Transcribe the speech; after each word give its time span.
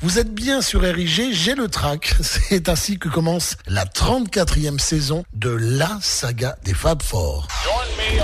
Vous 0.00 0.20
êtes 0.20 0.32
bien 0.32 0.62
sur 0.62 0.82
RIG, 0.82 1.32
j'ai 1.32 1.56
le 1.56 1.66
track. 1.66 2.14
C'est 2.20 2.68
ainsi 2.68 3.00
que 3.00 3.08
commence 3.08 3.56
la 3.66 3.84
34e 3.84 4.78
saison 4.78 5.24
de 5.34 5.50
la 5.50 5.98
saga 6.00 6.56
des 6.64 6.72
Fab 6.72 7.02
Four. 7.02 7.48
RIG. 7.64 8.22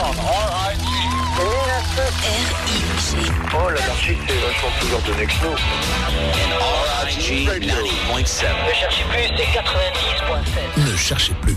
Oh, 3.57 3.71
l'anarchie, 3.71 4.17
c'est 4.27 4.35
vachement 4.35 4.71
plus 4.81 4.93
ordonné 4.95 5.27
que 5.27 5.33
nous. 5.43 5.57
RIG 7.03 7.49
90.7. 7.49 8.47
Ne 8.67 8.73
cherchez 8.73 9.05
plus, 9.11 9.27
c'est 9.37 9.51
90.7. 10.79 10.91
Ne 10.91 10.97
cherchez 10.97 11.35
plus. 11.43 11.57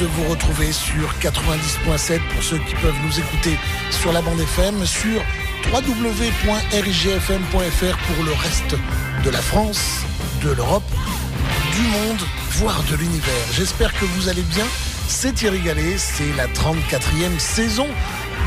De 0.00 0.06
vous 0.06 0.24
retrouver 0.28 0.72
sur 0.72 1.12
90.7 1.20 2.20
pour 2.32 2.42
ceux 2.42 2.58
qui 2.58 2.74
peuvent 2.76 2.98
nous 3.04 3.18
écouter 3.18 3.58
sur 3.90 4.12
la 4.12 4.22
bande 4.22 4.40
FM, 4.40 4.86
sur 4.86 5.22
www.rigfm.fr 5.72 6.56
pour 8.06 8.24
le 8.24 8.32
reste 8.32 8.74
de 9.24 9.30
la 9.30 9.42
France, 9.42 10.04
de 10.42 10.52
l'Europe, 10.52 10.90
du 11.72 11.82
monde, 11.82 12.20
voire 12.52 12.82
de 12.90 12.96
l'univers. 12.96 13.46
J'espère 13.52 13.92
que 13.92 14.06
vous 14.06 14.28
allez 14.28 14.42
bien. 14.42 14.64
C'est 15.06 15.34
Thierry 15.34 15.60
Gallet, 15.60 15.98
c'est 15.98 16.32
la 16.36 16.46
34e 16.48 17.38
saison 17.38 17.88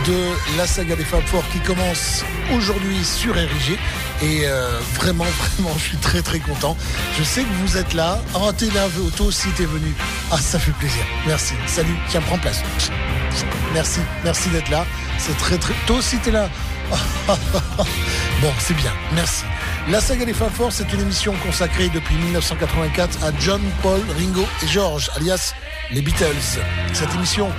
de 0.06 0.58
la 0.58 0.66
saga 0.66 0.96
des 0.96 1.04
Fab 1.04 1.22
Four 1.26 1.44
qui 1.52 1.60
commence 1.60 2.24
aujourd'hui 2.54 3.04
sur 3.04 3.34
RIG. 3.36 3.78
Et 4.22 4.42
euh, 4.46 4.80
vraiment, 4.96 5.26
vraiment, 5.26 5.74
je 5.78 5.84
suis 5.90 5.98
très 5.98 6.22
très 6.22 6.40
content. 6.40 6.76
Je 7.18 7.24
sais 7.24 7.44
que 7.44 7.54
vous 7.62 7.78
êtes 7.78 7.94
là. 7.94 8.20
Oh, 8.36 8.52
t'es 8.56 8.68
là, 8.68 8.88
toi 9.16 9.28
aussi 9.28 9.50
t'es 9.50 9.66
venu. 9.66 9.94
Ah, 10.32 10.38
ça 10.38 10.60
fait 10.60 10.72
plaisir. 10.72 11.04
Merci. 11.28 11.54
Salut. 11.68 11.96
Tiens, 12.10 12.22
prends 12.22 12.38
place. 12.38 12.62
Merci, 13.74 14.00
merci 14.24 14.50
d'être 14.50 14.70
là. 14.70 14.86
C'est 15.18 15.38
très 15.38 15.58
très. 15.58 15.74
Toi 15.86 15.98
aussi 15.98 16.18
t'es 16.18 16.32
là. 16.32 16.50
bon, 18.42 18.52
c'est 18.60 18.76
bien. 18.76 18.92
Merci. 19.14 19.44
La 19.90 20.00
saga 20.00 20.26
des 20.26 20.34
Fab 20.34 20.52
Four, 20.52 20.72
c'est 20.72 20.94
une 20.94 21.02
émission 21.02 21.34
consacrée 21.46 21.90
depuis 21.90 22.16
1984 22.16 23.24
à 23.24 23.32
John, 23.40 23.62
Paul, 23.82 24.00
Ringo 24.18 24.46
et 24.64 24.68
George, 24.68 25.10
alias 25.16 25.54
les 25.92 26.02
Beatles. 26.02 26.60
Cette 26.94 27.14
émission, 27.16 27.50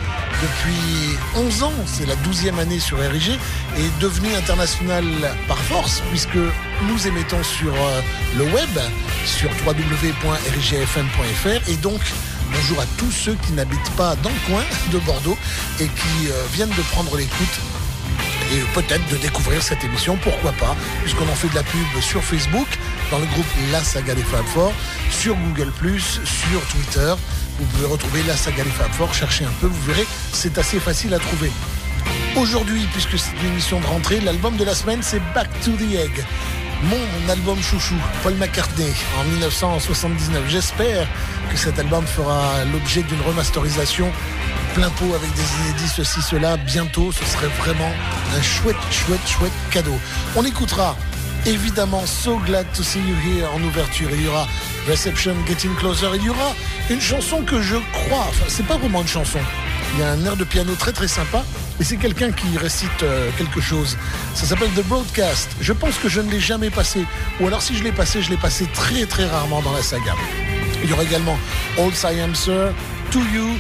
depuis 0.41 1.19
11 1.37 1.65
ans, 1.65 1.75
c'est 1.87 2.07
la 2.07 2.15
12e 2.17 2.59
année 2.59 2.81
sur 2.81 2.99
RIG, 2.99 3.39
est 3.77 4.01
devenue 4.01 4.35
internationale 4.35 5.05
par 5.49 5.59
force, 5.59 6.03
puisque 6.11 6.39
nous 6.89 7.07
émettons 7.07 7.43
sur 7.43 7.75
euh, 7.75 8.01
le 8.37 8.45
web, 8.45 8.71
sur 9.27 9.51
www.rigfm.fr, 9.67 11.69
et 11.69 11.77
donc 11.77 12.01
bonjour 12.53 12.81
à 12.81 12.87
tous 12.99 13.11
ceux 13.11 13.35
qui 13.35 13.53
n'habitent 13.53 13.91
pas 13.97 14.17
dans 14.17 14.31
le 14.31 14.41
coin 14.47 14.65
de 14.93 14.99
Bordeaux 14.99 15.37
et 15.81 15.87
qui 15.87 16.29
euh, 16.29 16.45
viennent 16.53 16.69
de 16.71 16.83
prendre 16.93 17.17
l'écoute 17.17 17.61
et 18.53 18.61
peut-être 18.75 19.07
de 19.09 19.17
découvrir 19.17 19.63
cette 19.63 19.83
émission, 19.85 20.17
pourquoi 20.17 20.53
pas, 20.53 20.77
puisqu'on 21.03 21.29
en 21.29 21.35
fait 21.35 21.49
de 21.49 21.55
la 21.55 21.63
pub 21.63 22.01
sur 22.01 22.23
Facebook, 22.23 22.67
dans 23.11 23.19
le 23.19 23.27
groupe 23.27 23.47
La 23.71 23.83
Saga 23.83 24.15
des 24.15 24.23
Fab 24.23 24.45
Four, 24.45 24.73
sur 25.11 25.35
Google+, 25.37 25.73
sur 26.25 26.61
Twitter. 26.71 27.15
Vous 27.59 27.67
pouvez 27.67 27.87
retrouver 27.87 28.23
La 28.27 28.37
Saga 28.37 28.65
des 28.65 28.71
Fab 28.71 28.91
Four, 28.93 29.15
cherchez 29.15 29.45
un 29.45 29.53
peu, 29.61 29.67
vous 29.67 29.83
verrez, 29.83 30.07
c'est 30.33 30.59
assez 30.59 30.79
facile 30.79 31.15
à 31.15 31.19
trouver. 31.19 31.51
Aujourd'hui, 32.37 32.87
puisque 32.93 33.19
c'est 33.19 33.33
une 33.43 33.53
émission 33.53 33.81
de 33.81 33.87
rentrée, 33.87 34.21
l'album 34.21 34.57
de 34.57 34.65
la 34.65 34.75
semaine, 34.75 35.01
c'est 35.03 35.21
Back 35.35 35.49
to 35.65 35.73
the 35.73 35.95
Egg. 35.95 36.25
Mon 36.85 37.31
album 37.31 37.63
chouchou, 37.63 37.95
Paul 38.23 38.35
McCartney, 38.35 38.93
en 39.21 39.25
1979. 39.25 40.43
J'espère 40.49 41.07
que 41.51 41.57
cet 41.57 41.79
album 41.79 42.05
fera 42.07 42.65
l'objet 42.73 43.03
d'une 43.03 43.21
remasterisation 43.21 44.11
plein 44.75 44.91
pot 44.91 45.15
avec 45.15 45.33
des 45.35 45.43
inédits, 45.61 45.89
ceci, 45.89 46.23
cela, 46.23 46.57
bientôt. 46.57 47.13
Ce 47.13 47.25
serait 47.25 47.51
vraiment 47.59 47.93
un 48.37 48.43
chouette, 48.43 48.77
chouette, 48.91 49.27
chouette 49.27 49.53
cadeau. 49.71 49.99
On 50.37 50.45
écoutera 50.45 50.97
évidemment 51.47 52.05
So 52.07 52.39
Glad 52.47 52.67
to 52.73 52.83
See 52.83 53.01
You 53.01 53.17
Here 53.27 53.49
en 53.55 53.63
ouverture. 53.63 54.09
Il 54.13 54.23
y 54.23 54.29
aura 54.29 54.47
Reception 54.89 55.35
Getting 55.47 55.75
Closer. 55.77 56.09
Il 56.15 56.25
y 56.25 56.29
aura 56.29 56.55
une 56.91 57.01
chanson 57.01 57.43
que 57.43 57.61
je 57.61 57.77
crois, 57.93 58.27
enfin, 58.29 58.45
c'est 58.49 58.67
pas 58.67 58.77
vraiment 58.77 59.03
une 59.03 59.09
chanson. 59.09 59.39
Il 59.95 60.01
y 60.01 60.03
a 60.03 60.11
un 60.11 60.25
air 60.25 60.37
de 60.37 60.45
piano 60.45 60.75
très 60.75 60.93
très 60.93 61.09
sympa. 61.09 61.45
Et 61.81 61.85
c'est 61.85 61.97
quelqu'un 61.97 62.31
qui 62.31 62.57
récite 62.57 63.03
euh, 63.03 63.31
quelque 63.37 63.61
chose. 63.61 63.97
Ça 64.35 64.47
s'appelle 64.47 64.71
The 64.71 64.87
Broadcast. 64.87 65.51
Je 65.61 65.73
pense 65.73 65.97
que 65.97 66.09
je 66.09 66.21
ne 66.21 66.31
l'ai 66.31 66.41
jamais 66.41 66.71
passé. 66.71 67.05
Ou 67.41 67.47
alors 67.47 67.61
si 67.61 67.77
je 67.77 67.83
l'ai 67.83 67.93
passé, 67.93 68.23
je 68.23 68.31
l'ai 68.31 68.37
passé 68.37 68.67
très 68.73 69.05
très 69.07 69.27
rarement 69.27 69.61
dans 69.63 69.73
la 69.73 69.83
saga. 69.83 70.15
Il 70.83 70.91
y 70.91 70.93
aura 70.93 71.03
également 71.03 71.37
Old 71.79 71.95
Siam 71.95 72.35
Sir, 72.35 72.73
To 73.11 73.19
You, 73.19 73.59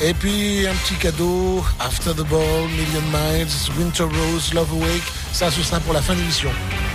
et 0.00 0.14
puis 0.14 0.66
un 0.66 0.74
petit 0.74 0.94
cadeau, 0.94 1.64
After 1.78 2.12
the 2.12 2.26
Ball, 2.26 2.68
Million 2.70 3.02
Miles, 3.12 3.48
Winter 3.78 4.04
Rose, 4.04 4.52
Love 4.54 4.72
Awake, 4.72 5.02
ça 5.32 5.50
ce 5.50 5.62
sera 5.62 5.80
pour 5.80 5.92
la 5.92 6.02
fin 6.02 6.14
de 6.14 6.20
l'émission. 6.20 6.50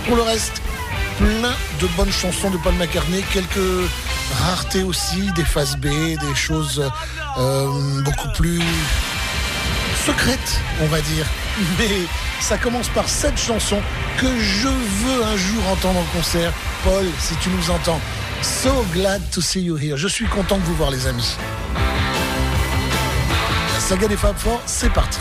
Pour 0.06 0.16
le 0.16 0.22
reste, 0.22 0.60
plein 1.18 1.54
de 1.80 1.86
bonnes 1.96 2.12
chansons 2.12 2.50
de 2.50 2.56
Paul 2.58 2.74
McCartney, 2.74 3.22
quelques 3.32 3.90
raretés 4.42 4.82
aussi, 4.82 5.30
des 5.34 5.44
phases 5.44 5.76
B, 5.76 5.86
des 5.86 6.34
choses 6.34 6.82
euh, 7.38 8.02
beaucoup 8.02 8.28
plus 8.34 8.62
secrètes, 10.06 10.60
on 10.82 10.86
va 10.86 11.00
dire. 11.00 11.26
Mais 11.78 12.06
ça 12.40 12.58
commence 12.58 12.88
par 12.88 13.08
cette 13.08 13.38
chanson 13.38 13.80
que 14.18 14.26
je 14.40 14.68
veux 14.68 15.24
un 15.24 15.36
jour 15.36 15.68
entendre 15.70 16.00
en 16.00 16.16
concert. 16.16 16.52
Paul, 16.84 17.06
si 17.18 17.34
tu 17.36 17.50
nous 17.50 17.70
entends, 17.70 18.00
So 18.42 18.84
glad 18.92 19.22
to 19.32 19.40
see 19.40 19.62
you 19.62 19.76
here. 19.76 19.96
Je 19.96 20.08
suis 20.08 20.26
content 20.26 20.58
de 20.58 20.62
vous 20.62 20.74
voir 20.74 20.90
les 20.90 21.06
amis. 21.06 21.36
Saga 23.86 24.08
des 24.08 24.16
Fab 24.16 24.36
Four, 24.36 24.60
c'est 24.66 24.92
parti. 24.92 25.20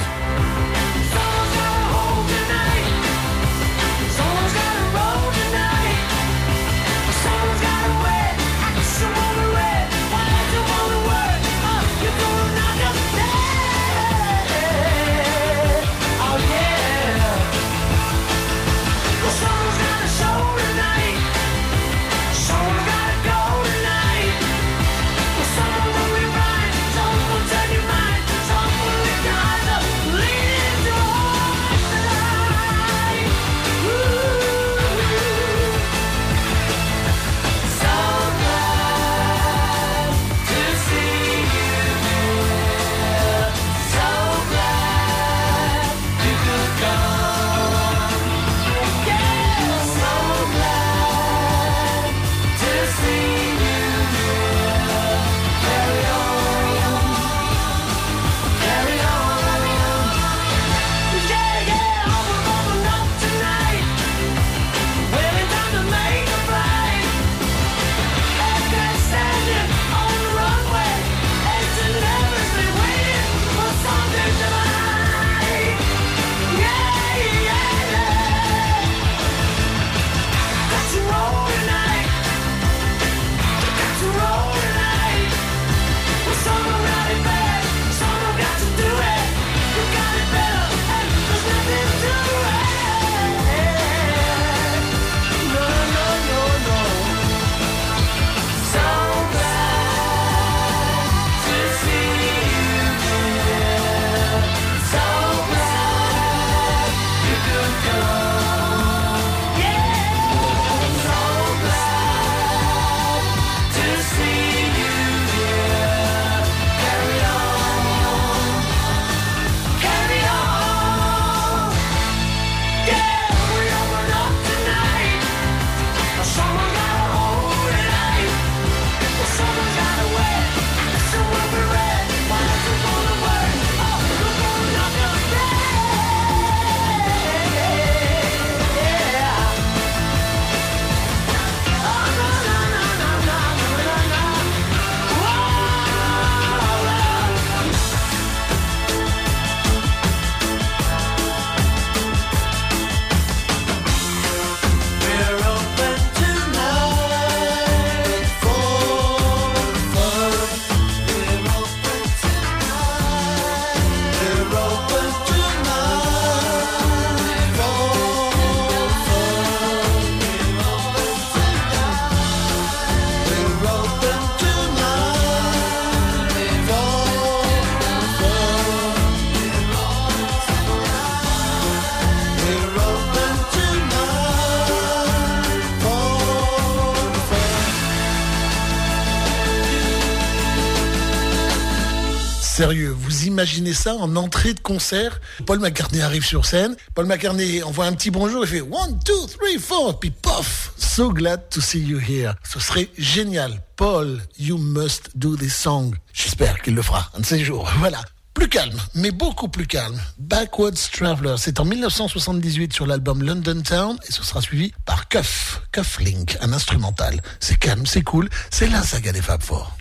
Imaginez 193.36 193.74
ça 193.74 193.96
en 193.96 194.16
entrée 194.16 194.54
de 194.54 194.62
concert 194.62 195.20
Paul 195.46 195.60
McCartney 195.60 196.00
arrive 196.00 196.24
sur 196.24 196.46
scène, 196.46 196.74
Paul 196.94 197.06
McCartney 197.06 197.62
envoie 197.64 197.86
un 197.86 197.92
petit 197.92 198.10
bonjour 198.10 198.46
et 198.46 198.48
fait 198.48 198.62
one, 198.62 198.98
two, 199.04 199.28
three, 199.28 199.60
four, 199.60 200.00
puis 200.00 200.10
pof 200.10 200.74
So 200.78 201.12
glad 201.12 201.50
to 201.50 201.60
see 201.60 201.82
you 201.82 202.00
here. 202.00 202.36
Ce 202.50 202.62
serait 202.62 202.88
génial. 202.98 203.62
Paul, 203.76 204.22
you 204.40 204.58
must 204.58 205.10
do 205.16 205.36
this 205.36 205.54
song. 205.54 205.98
J'espère 206.14 206.62
qu'il 206.62 206.76
le 206.76 206.82
fera 206.82 207.12
un 207.14 207.20
de 207.20 207.26
ces 207.26 207.44
jours. 207.44 207.70
Voilà. 207.80 208.06
Plus 208.34 208.48
calme, 208.48 208.80
mais 208.94 209.12
beaucoup 209.12 209.50
plus 209.50 209.68
calme. 209.68 210.00
Backwards 210.18 210.90
Traveler, 210.94 211.36
c'est 211.38 211.60
en 211.60 211.66
1978 211.66 212.72
sur 212.72 212.88
l'album 212.88 213.22
London 213.22 213.62
Town 213.64 213.98
et 214.08 214.14
ce 214.14 214.24
sera 214.24 214.40
suivi 214.40 214.72
par 214.86 215.10
Cuff, 215.10 215.62
Cufflink, 215.74 216.38
un 216.40 216.54
instrumental. 216.54 217.22
C'est 217.42 217.60
calme, 217.60 217.86
c'est 217.86 218.04
cool, 218.04 218.30
c'est 218.50 218.70
la 218.70 218.82
saga 218.82 219.12
des 219.12 219.22
Fab 219.22 219.44
Four. 219.44 219.76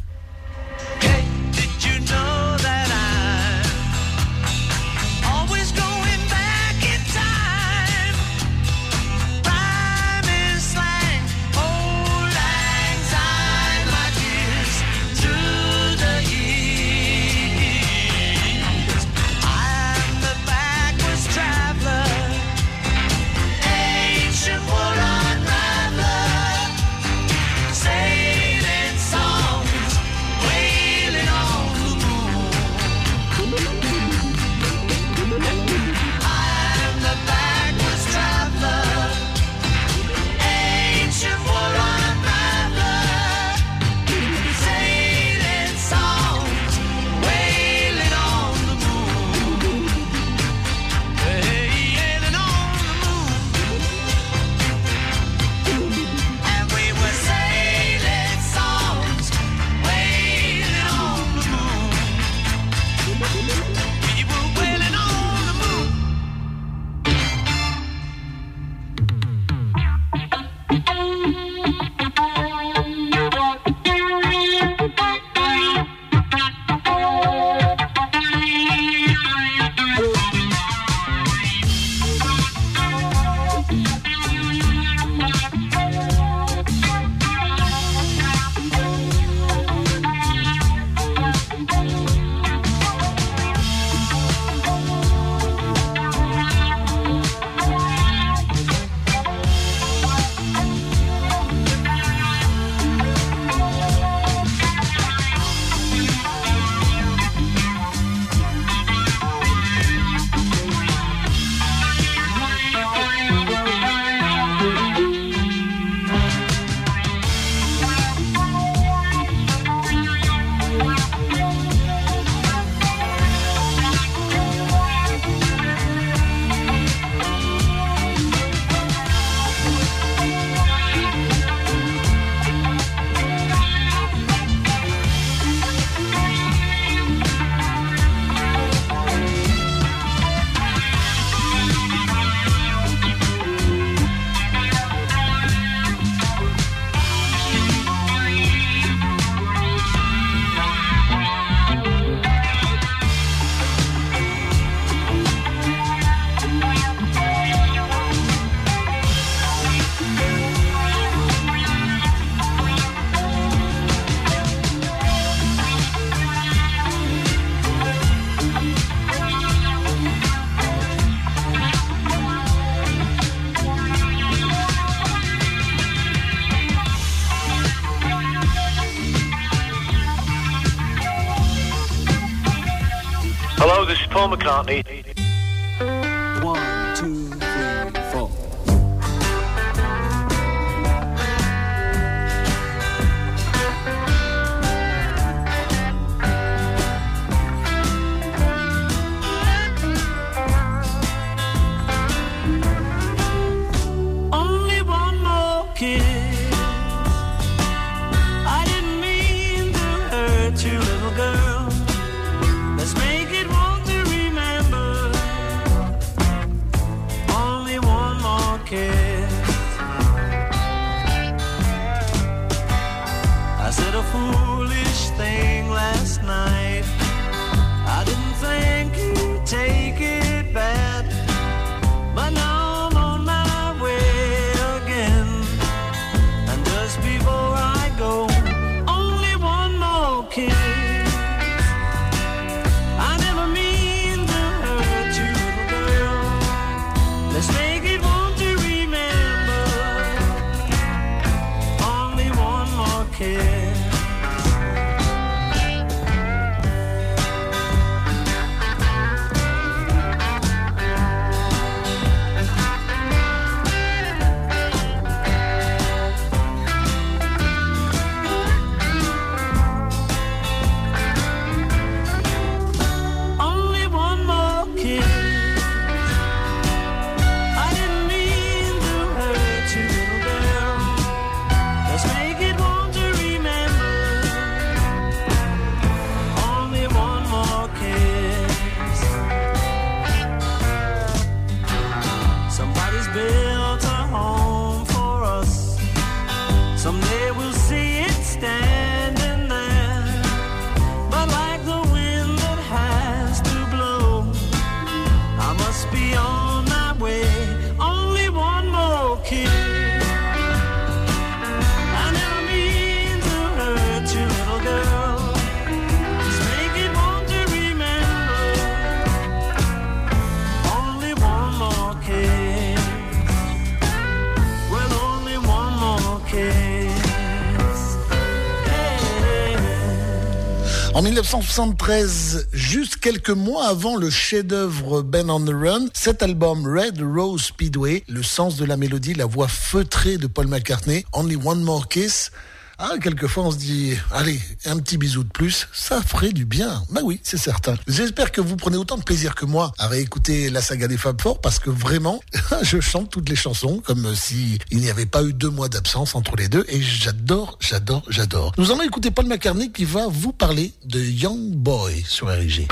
1973, 331.14 332.49
juste 332.52 332.97
quelques 332.97 333.30
mois 333.30 333.68
avant 333.68 333.94
le 333.94 334.11
chef-d'œuvre 334.11 335.02
Ben 335.02 335.30
on 335.30 335.44
the 335.44 335.54
Run, 335.54 335.87
cet 335.94 336.25
album 336.25 336.66
Red 336.66 337.00
Rose 337.00 337.40
Speedway, 337.44 338.02
le 338.09 338.25
sens 338.25 338.56
de 338.56 338.64
la 338.64 338.76
mélodie, 338.76 339.14
la 339.14 339.25
voix 339.25 339.47
feutrée 339.47 340.18
de 340.18 340.26
Paul 340.26 340.49
McCartney, 340.49 341.04
Only 341.12 341.37
One 341.37 341.62
More 341.62 341.87
Kiss, 341.87 342.33
ah, 342.78 342.93
quelquefois 343.00 343.45
on 343.45 343.50
se 343.50 343.57
dit, 343.57 343.95
allez, 344.11 344.40
un 344.64 344.78
petit 344.78 344.99
bisou 344.99 345.25
de 345.25 345.28
plus, 345.28 345.69
ça 345.73 346.02
ferait 346.02 346.33
du 346.33 346.45
bien. 346.45 346.83
Bah 346.90 347.00
oui, 347.04 347.21
c'est 347.23 347.38
certain. 347.38 347.76
J'espère 347.87 348.33
que 348.33 348.40
vous 348.40 348.57
prenez 348.57 348.76
autant 348.76 348.97
de 348.97 349.02
plaisir 349.02 349.35
que 349.35 349.45
moi 349.45 349.73
à 349.78 349.87
réécouter 349.87 350.50
la 350.50 350.62
saga 350.62 350.88
des 350.88 350.97
Fab 350.97 351.21
Four 351.21 351.40
parce 351.40 351.59
que 351.59 351.71
vraiment, 351.71 352.21
je 352.62 352.81
chante 352.81 353.11
toutes 353.11 353.28
les 353.28 353.37
chansons 353.37 353.81
comme 353.85 354.14
si 354.14 354.59
il 354.71 354.78
n'y 354.78 354.90
avait 354.90 355.07
pas 355.07 355.23
eu 355.23 355.33
deux 355.33 355.50
mois 355.50 355.69
d'absence 355.69 356.14
entre 356.14 356.37
les 356.37 356.49
deux 356.49 356.64
et 356.69 356.83
j'adore, 356.83 357.59
j'adore, 357.61 358.02
j'adore. 358.09 358.52
Nous 358.59 358.71
allons 358.71 358.83
écouter 358.83 359.11
Paul 359.11 359.26
McCartney 359.26 359.71
qui 359.73 359.85
va 359.85 360.07
vous 360.09 360.33
parler 360.33 360.73
de 360.85 361.00
Young 361.00 361.52
Boy 361.52 362.04
sur 362.07 362.28
RG. 362.28 362.66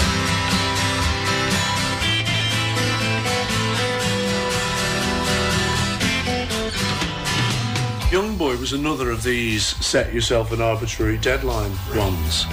Young 8.12 8.36
Boy 8.36 8.58
was 8.58 8.74
another 8.74 9.10
of 9.10 9.22
these 9.22 9.64
set 9.82 10.12
yourself 10.12 10.52
an 10.52 10.60
arbitrary 10.60 11.16
deadline 11.16 11.72
ones. 11.96 12.44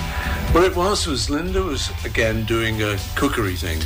What 0.54 0.64
it 0.64 0.74
was 0.74 1.06
was 1.06 1.30
Linda 1.30 1.62
was 1.62 1.92
again 2.06 2.46
doing 2.46 2.82
a 2.82 2.96
cookery 3.18 3.58
thing. 3.58 3.78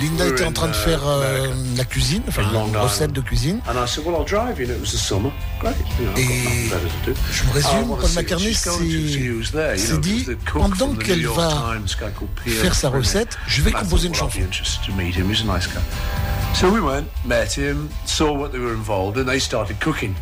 Linda 0.00 0.22
We 0.22 0.30
était 0.30 0.44
en 0.44 0.52
train 0.52 0.68
de 0.68 0.72
uh, 0.72 0.84
faire 0.84 1.02
America. 1.02 1.54
la 1.78 1.84
cuisine, 1.84 2.22
enfin 2.28 2.42
une 2.42 2.76
recette 2.76 3.12
de 3.12 3.20
cuisine. 3.22 3.60
And 3.66 3.76
I 3.76 3.86
said, 3.86 4.04
well, 4.06 4.14
I'll 4.14 4.24
drive 4.24 4.60
you. 4.60 4.66
And 4.66 4.76
it 4.76 4.80
was 4.80 4.92
the 4.92 4.98
summer. 4.98 5.32
Great. 5.58 5.74
You 5.98 6.06
know, 6.06 6.12
I've 6.12 6.14
got 6.14 6.30
Et 6.30 6.44
nothing 6.44 6.70
better 6.70 6.88
to 6.88 7.10
do. 7.10 7.14
je 7.32 7.44
me 7.44 7.50
résume, 7.50 7.88
wanna 7.88 8.02
Paul 8.02 8.22
McCartney 8.22 8.46
she's 8.46 8.64
going 8.64 8.78
to 8.78 9.08
see 9.08 9.26
who's 9.26 9.50
there, 9.50 9.74
you 9.74 9.80
s'est 9.80 9.94
know, 9.94 10.00
dit, 10.00 10.26
pendant 10.44 10.94
qu'elle 10.94 11.26
va 11.26 11.48
Times, 11.48 11.96
a 11.98 12.04
guy 12.04 12.10
called 12.12 12.30
Pierre 12.44 12.62
faire 12.62 12.74
sa 12.76 12.88
recette, 12.88 13.36
je 13.48 13.62
vais 13.62 13.72
composer 13.72 14.06
une 14.06 14.14
chanson. 14.14 14.38
to 14.86 14.92
meet 14.92 15.16
him. 15.16 15.28
He's 15.28 15.42
a 15.42 15.44
nice 15.44 15.66
guy. 15.66 15.82
So 16.54 16.70
we 16.70 16.80
went, 16.80 17.08
met 17.24 17.52
him, 17.52 17.88
saw 18.04 18.32
what 18.32 18.52
they 18.52 18.60
were 18.60 18.74
involved 18.74 19.18
in. 19.18 19.26
They 19.26 19.40
started 19.40 19.80
cooking. 19.80 20.14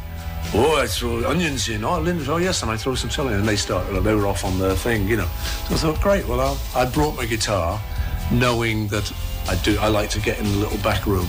Oh, 0.53 0.77
I 0.81 0.87
throw 0.87 1.29
onions 1.29 1.69
in. 1.69 1.85
Oh, 1.85 1.99
Linda, 2.01 2.31
oh 2.31 2.37
yes, 2.37 2.63
and 2.63 2.71
I 2.71 2.77
throw 2.77 2.95
some 2.95 3.11
celery. 3.11 3.35
in. 3.35 3.41
And 3.41 3.49
they 3.49 3.57
started, 3.57 4.01
they 4.03 4.15
were 4.15 4.27
off 4.27 4.45
on 4.45 4.59
their 4.59 4.75
thing, 4.75 5.09
you 5.09 5.17
know. 5.17 5.29
So 5.69 5.75
I 5.75 5.79
thought, 5.79 6.01
great. 6.01 6.27
Well, 6.29 6.41
I'll, 6.41 6.59
I 6.75 6.85
brought 6.85 7.17
my 7.17 7.27
guitar, 7.27 7.81
knowing 8.31 8.87
that 8.89 9.13
I 9.49 9.57
do. 9.57 9.77
I 9.81 9.89
like 9.89 10.11
to 10.11 10.21
get 10.21 10.39
in 10.39 10.45
the 10.45 10.59
little 10.59 10.79
back 10.79 11.07
room, 11.07 11.27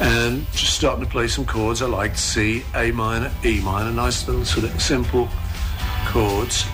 and 0.00 0.46
just 0.52 0.74
starting 0.74 1.04
to 1.04 1.10
play 1.10 1.26
some 1.28 1.44
chords. 1.44 1.82
I 1.82 1.86
liked 1.86 2.18
C, 2.18 2.62
A 2.74 2.92
minor, 2.92 3.32
E 3.44 3.60
minor, 3.62 3.90
nice 3.90 4.26
little 4.28 4.44
sort 4.44 4.66
of 4.66 4.80
simple 4.80 5.28
chords. 6.06 6.64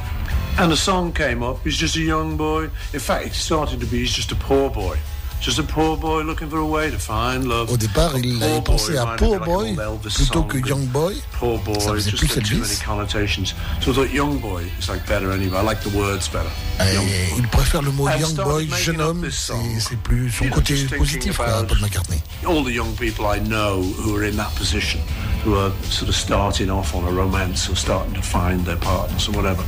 And 0.59 0.73
a 0.73 0.77
song 0.77 1.13
came 1.13 1.43
up. 1.43 1.63
He's 1.63 1.77
just 1.77 1.97
a 1.97 2.01
young 2.01 2.37
boy. 2.37 2.65
In 2.93 3.01
fact, 3.01 3.27
it 3.27 3.33
started 3.33 3.81
to 3.81 3.87
be 3.87 3.99
he's 3.99 4.13
just 4.13 4.33
a 4.33 4.35
poor 4.35 4.69
boy. 4.69 4.99
Just 5.41 5.61
a 5.61 5.63
poor 5.63 5.97
boy 5.97 6.23
looking 6.25 6.51
for 6.51 6.59
a 6.59 6.67
way 6.67 6.91
to 6.91 6.99
find 6.99 7.45
love. 7.47 7.71
Au 7.71 7.77
départ, 7.77 8.11
il 8.19 8.43
avait 8.43 8.55
boy 8.61 8.65
pensé 8.65 8.99
à 8.99 9.07
Poor 9.17 9.39
Boy 9.39 9.77
plutôt 10.03 10.43
que 10.43 10.59
Young 10.59 10.85
Boy. 10.89 11.15
Poor 11.39 11.59
boy, 11.59 11.81
Ça 11.81 11.93
faisait 11.93 12.11
just 12.11 12.27
plus 12.27 12.39
Elvis. 12.57 12.81
connotations. 12.85 13.55
So 13.81 13.93
I 13.93 13.95
thought 13.95 14.13
young 14.13 14.39
boy 14.41 14.65
is 14.81 14.89
like 14.91 15.07
better 15.07 15.31
anyway. 15.31 15.57
I 15.59 15.63
like 15.65 15.81
the 15.83 15.95
words 15.95 16.29
better. 16.29 16.51
Eh, 16.81 16.83
Et 16.97 17.39
il 17.39 17.47
préfère 17.49 17.83
le 17.83 17.93
mot 17.93 18.09
Young 18.09 18.35
Boy, 18.35 18.69
jeune 18.83 19.01
homme, 19.01 19.27
c'est 19.31 19.97
plus 20.03 20.31
son 20.31 20.49
côté 20.51 20.75
positif, 20.97 21.39
about- 21.41 21.67
Paul 21.69 21.79
McCartney. 21.81 22.21
all 22.45 22.65
the 22.65 22.73
young 22.75 22.93
people 22.97 23.25
I 23.27 23.39
know 23.41 23.81
who 23.81 24.17
are 24.17 24.25
in 24.29 24.37
that 24.37 24.51
position, 24.57 25.01
who 25.47 25.55
are 25.57 25.71
sort 25.89 26.09
of 26.11 26.17
starting 26.17 26.69
off 26.69 26.95
on 26.95 27.05
a 27.07 27.11
romance 27.13 27.69
or 27.71 27.77
starting 27.77 28.13
to 28.15 28.23
find 28.23 28.65
their 28.67 28.77
partners 28.77 29.29
or 29.29 29.33
whatever. 29.37 29.63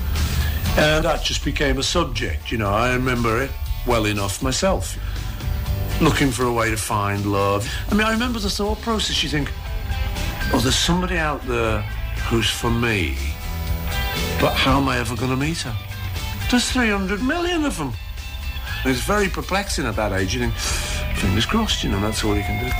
And 0.76 1.04
that 1.04 1.24
just 1.24 1.44
became 1.44 1.78
a 1.78 1.82
subject, 1.84 2.50
you 2.50 2.58
know. 2.58 2.70
I 2.74 2.92
remember 2.92 3.40
it 3.40 3.50
well 3.86 4.04
enough 4.06 4.42
myself. 4.42 4.96
Looking 6.00 6.30
for 6.30 6.44
a 6.44 6.52
way 6.52 6.70
to 6.70 6.76
find 6.76 7.26
love. 7.26 7.68
I 7.90 7.94
mean, 7.94 8.06
I 8.06 8.12
remember 8.12 8.38
the 8.38 8.50
thought 8.50 8.80
process. 8.80 9.22
You 9.22 9.28
think, 9.28 9.52
oh, 10.52 10.60
there's 10.62 10.78
somebody 10.78 11.18
out 11.18 11.42
there 11.46 11.82
who's 12.28 12.50
for 12.50 12.70
me, 12.70 13.16
but 14.40 14.54
how 14.54 14.78
am 14.78 14.88
I 14.88 14.98
ever 14.98 15.14
going 15.16 15.30
to 15.30 15.36
meet 15.36 15.58
her? 15.62 15.76
There's 16.50 16.70
300 16.70 17.22
million 17.22 17.64
of 17.64 17.76
them. 17.76 17.92
And 18.82 18.92
it's 18.92 19.04
very 19.04 19.28
perplexing 19.28 19.84
at 19.84 19.96
that 19.96 20.12
age. 20.12 20.34
You 20.34 20.40
think, 20.40 20.54
fingers 21.18 21.44
crossed, 21.44 21.84
you 21.84 21.90
know, 21.90 22.00
that's 22.00 22.24
all 22.24 22.34
you 22.34 22.42
can 22.42 22.64
do. 22.64 22.70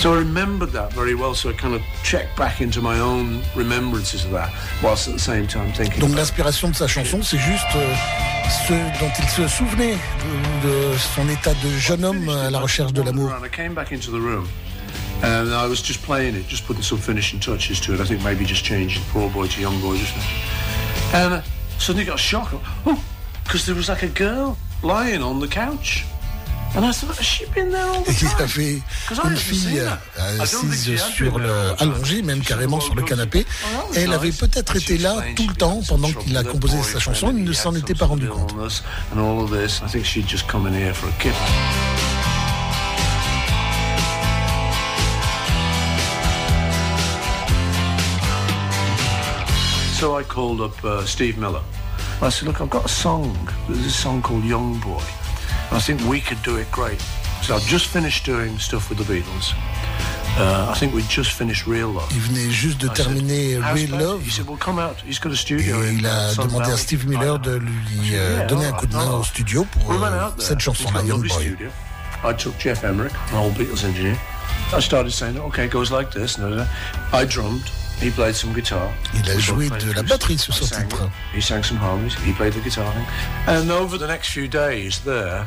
So 0.00 0.12
I 0.12 0.18
remembered 0.18 0.70
that 0.72 0.92
very 0.92 1.14
well. 1.14 1.34
So 1.34 1.48
I 1.48 1.54
kind 1.54 1.74
of 1.74 1.82
checked 2.02 2.36
back 2.36 2.60
into 2.60 2.82
my 2.82 2.98
own 3.00 3.42
remembrances 3.56 4.24
of 4.26 4.30
that, 4.32 4.52
whilst 4.82 5.08
at 5.08 5.14
the 5.14 5.20
same 5.20 5.46
time 5.46 5.72
thinking. 5.72 6.00
Donc 6.00 6.14
l'inspiration 6.14 6.68
de 6.68 6.76
sa 6.76 6.86
chanson, 6.86 7.22
c'est 7.22 7.38
juste 7.38 7.74
euh, 7.74 7.94
ce 8.50 8.72
dont 9.00 9.10
il 9.18 9.28
se 9.28 9.48
souvenait 9.48 9.96
de, 10.62 10.96
son 10.96 11.28
état 11.28 11.54
de 11.54 11.70
jeune 11.78 12.04
homme 12.04 12.28
à 12.28 12.50
la 12.50 12.60
recherche 12.60 12.92
de 12.92 13.02
l'amour. 13.02 13.30
And 15.22 15.48
I 15.48 15.66
was 15.66 15.82
just 15.82 16.02
playing 16.02 16.34
it, 16.36 16.46
just 16.46 16.66
putting 16.66 16.82
some 16.82 16.98
finishing 16.98 17.40
touches 17.40 17.80
to 17.80 17.94
it. 17.94 18.00
I 18.00 18.04
think 18.04 18.22
maybe 18.22 18.44
just 18.44 18.64
changing 18.64 19.02
poor 19.12 19.30
boy 19.30 19.46
to 19.46 19.60
young 19.62 19.80
boy. 19.80 19.96
Just 19.96 20.12
and 21.14 21.34
I 21.36 21.42
suddenly 21.78 22.04
got 22.04 22.16
a 22.16 22.18
shock. 22.18 22.52
Oh, 22.84 23.02
because 23.42 23.64
there 23.64 23.74
was 23.74 23.88
like 23.88 24.02
a 24.02 24.08
girl 24.08 24.58
lying 24.82 25.22
on 25.22 25.40
the 25.40 25.48
couch. 25.48 26.04
Et 28.06 28.12
il 28.12 28.16
time? 28.16 28.28
a 28.38 28.46
fait 28.46 28.82
'Cause 29.08 29.18
I 29.24 29.28
une 29.30 29.36
fille 29.36 29.80
euh, 29.80 30.36
she 30.38 30.40
assise 30.42 31.00
sur 31.14 31.38
le, 31.38 31.50
allongée 31.78 32.22
même 32.22 32.40
carrément 32.42 32.80
sur 32.80 32.94
le 32.94 33.02
canapé. 33.02 33.46
was 33.90 33.96
Elle 33.96 34.12
avait 34.12 34.32
peut-être 34.32 34.76
été 34.76 34.98
là 34.98 35.16
tout 35.34 35.46
le 35.48 35.54
temps 35.54 35.80
some 35.82 35.84
pendant 35.88 36.12
qu'il 36.12 36.36
a 36.36 36.44
composé 36.44 36.82
sa 36.82 36.98
chanson, 36.98 37.32
il 37.34 37.44
ne 37.44 37.52
s'en 37.52 37.74
était 37.74 37.94
pas 37.94 38.06
rendu 38.06 38.28
compte. 38.28 38.54
So 49.98 50.14
I 50.14 50.22
called 50.24 50.60
up 50.60 50.76
uh, 50.84 51.06
Steve 51.06 51.38
Miller. 51.38 51.62
I 52.20 52.28
said, 52.28 52.46
look, 52.48 52.60
I've 52.60 52.68
got 52.70 52.84
a 52.84 52.88
song. 52.88 53.34
There's 53.68 53.86
a 53.86 53.90
song 53.90 54.20
called 54.22 54.44
Young 54.44 54.78
Boy. 54.80 55.02
I 55.72 55.80
think 55.80 56.00
we 56.08 56.20
could 56.20 56.42
do 56.42 56.56
it 56.56 56.70
great. 56.70 57.00
So 57.42 57.54
I've 57.54 57.66
just 57.66 57.86
finished 57.86 58.24
doing 58.24 58.58
stuff 58.58 58.88
with 58.88 58.98
the 58.98 59.04
Beatles. 59.04 59.52
Uh, 60.38 60.70
I 60.70 60.74
think 60.78 60.92
we 60.94 61.02
just 61.08 61.32
finished 61.32 61.66
Real 61.66 61.88
Love. 61.92 62.08
Il 62.12 62.20
venait 62.20 62.50
juste 62.50 62.78
de 62.80 62.86
I 62.88 62.94
terminer 62.94 63.60
"How's 63.62 63.74
Real 63.74 63.90
that?" 63.90 64.00
Love. 64.04 64.22
He 64.24 64.30
said, 64.30 64.46
well, 64.46 64.58
come 64.58 64.78
out. 64.78 64.96
He's 65.06 65.18
got 65.18 65.32
a 65.32 65.36
studio 65.36 65.82
il 65.82 66.04
a 66.06 66.30
uh, 66.30 66.34
demandé 66.36 66.70
à. 66.70 66.76
Steve 66.76 67.06
Miller 67.08 67.38
de 67.38 67.56
lui 67.56 68.14
euh, 68.14 68.36
Yeah, 68.38 68.46
donner 68.46 68.66
un 68.66 68.72
coup 68.72 68.86
de 68.86 68.94
main 68.94 69.10
au 69.12 69.22
studio 69.24 69.64
pour 69.64 69.88
We 69.88 69.98
euh, 70.02 70.30
cette 70.38 70.58
He's 70.58 70.64
chanson-là, 70.64 71.02
Young 71.04 71.20
Boy. 71.20 71.30
studio. 71.30 71.68
I 72.24 72.32
took 72.34 72.54
Jeff 72.58 72.84
Emmerich, 72.84 73.12
an 73.32 73.38
old 73.38 73.54
Beatles 73.56 73.84
engineer. 73.84 74.16
I 74.76 74.80
started 74.80 75.10
saying, 75.12 75.38
okay, 75.38 75.66
it 75.66 75.70
goes 75.70 75.90
like 75.90 76.10
this. 76.10 76.36
And. 76.38 76.66
I 77.12 77.24
drummed. 77.24 77.62
He 78.00 78.10
played 78.10 78.34
some 78.34 78.52
guitar. 78.52 78.92
Il 79.14 79.30
a 79.30 79.38
joué 79.38 79.68
de 79.70 79.92
la 79.92 80.02
batterie 80.02 80.38
sur 80.38 80.54
ce 80.54 80.64
titre. 80.64 81.08
it. 81.34 81.38
He 81.38 81.40
sang 81.40 81.62
some 81.62 81.78
harmonies. 81.78 82.14
He 82.24 82.32
played 82.32 82.52
the 82.52 82.60
guitar. 82.60 82.92
And 83.46 83.70
over 83.70 83.98
the 83.98 84.06
next 84.06 84.30
few 84.30 84.48
days 84.48 85.00
there, 85.00 85.46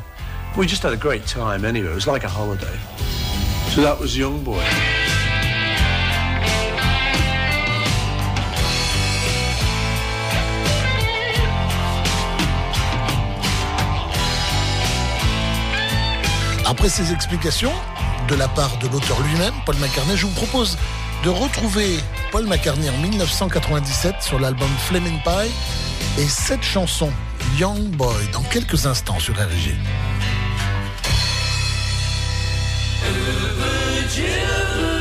we 0.57 0.65
just 0.65 0.83
had 0.83 0.91
a 0.91 0.97
great 0.97 1.25
time 1.27 1.63
anyway. 1.63 1.91
It 1.91 1.95
was 1.95 2.07
like 2.07 2.23
a 2.23 2.29
holiday. 2.29 2.77
So 3.69 3.81
that 3.81 3.99
was 3.99 4.17
Young 4.17 4.43
Boy. 4.43 4.63
Après 16.65 16.89
ces 16.89 17.11
explications, 17.11 17.73
de 18.27 18.35
la 18.35 18.47
part 18.47 18.77
de 18.77 18.87
l'auteur 18.87 19.19
lui-même, 19.21 19.53
Paul 19.65 19.75
McCartney, 19.77 20.15
je 20.15 20.27
vous 20.27 20.33
propose 20.33 20.77
de 21.23 21.29
retrouver 21.29 21.99
Paul 22.31 22.45
McCartney 22.47 22.89
en 22.89 22.97
1997 22.97 24.15
sur 24.21 24.39
l'album 24.39 24.69
Flaming 24.87 25.19
Pie 25.23 25.51
et 26.17 26.27
cette 26.27 26.63
chanson 26.63 27.11
Young 27.57 27.89
Boy 27.95 28.15
dans 28.31 28.43
quelques 28.43 28.85
instants 28.85 29.19
sur. 29.19 29.33
He's 34.11 34.98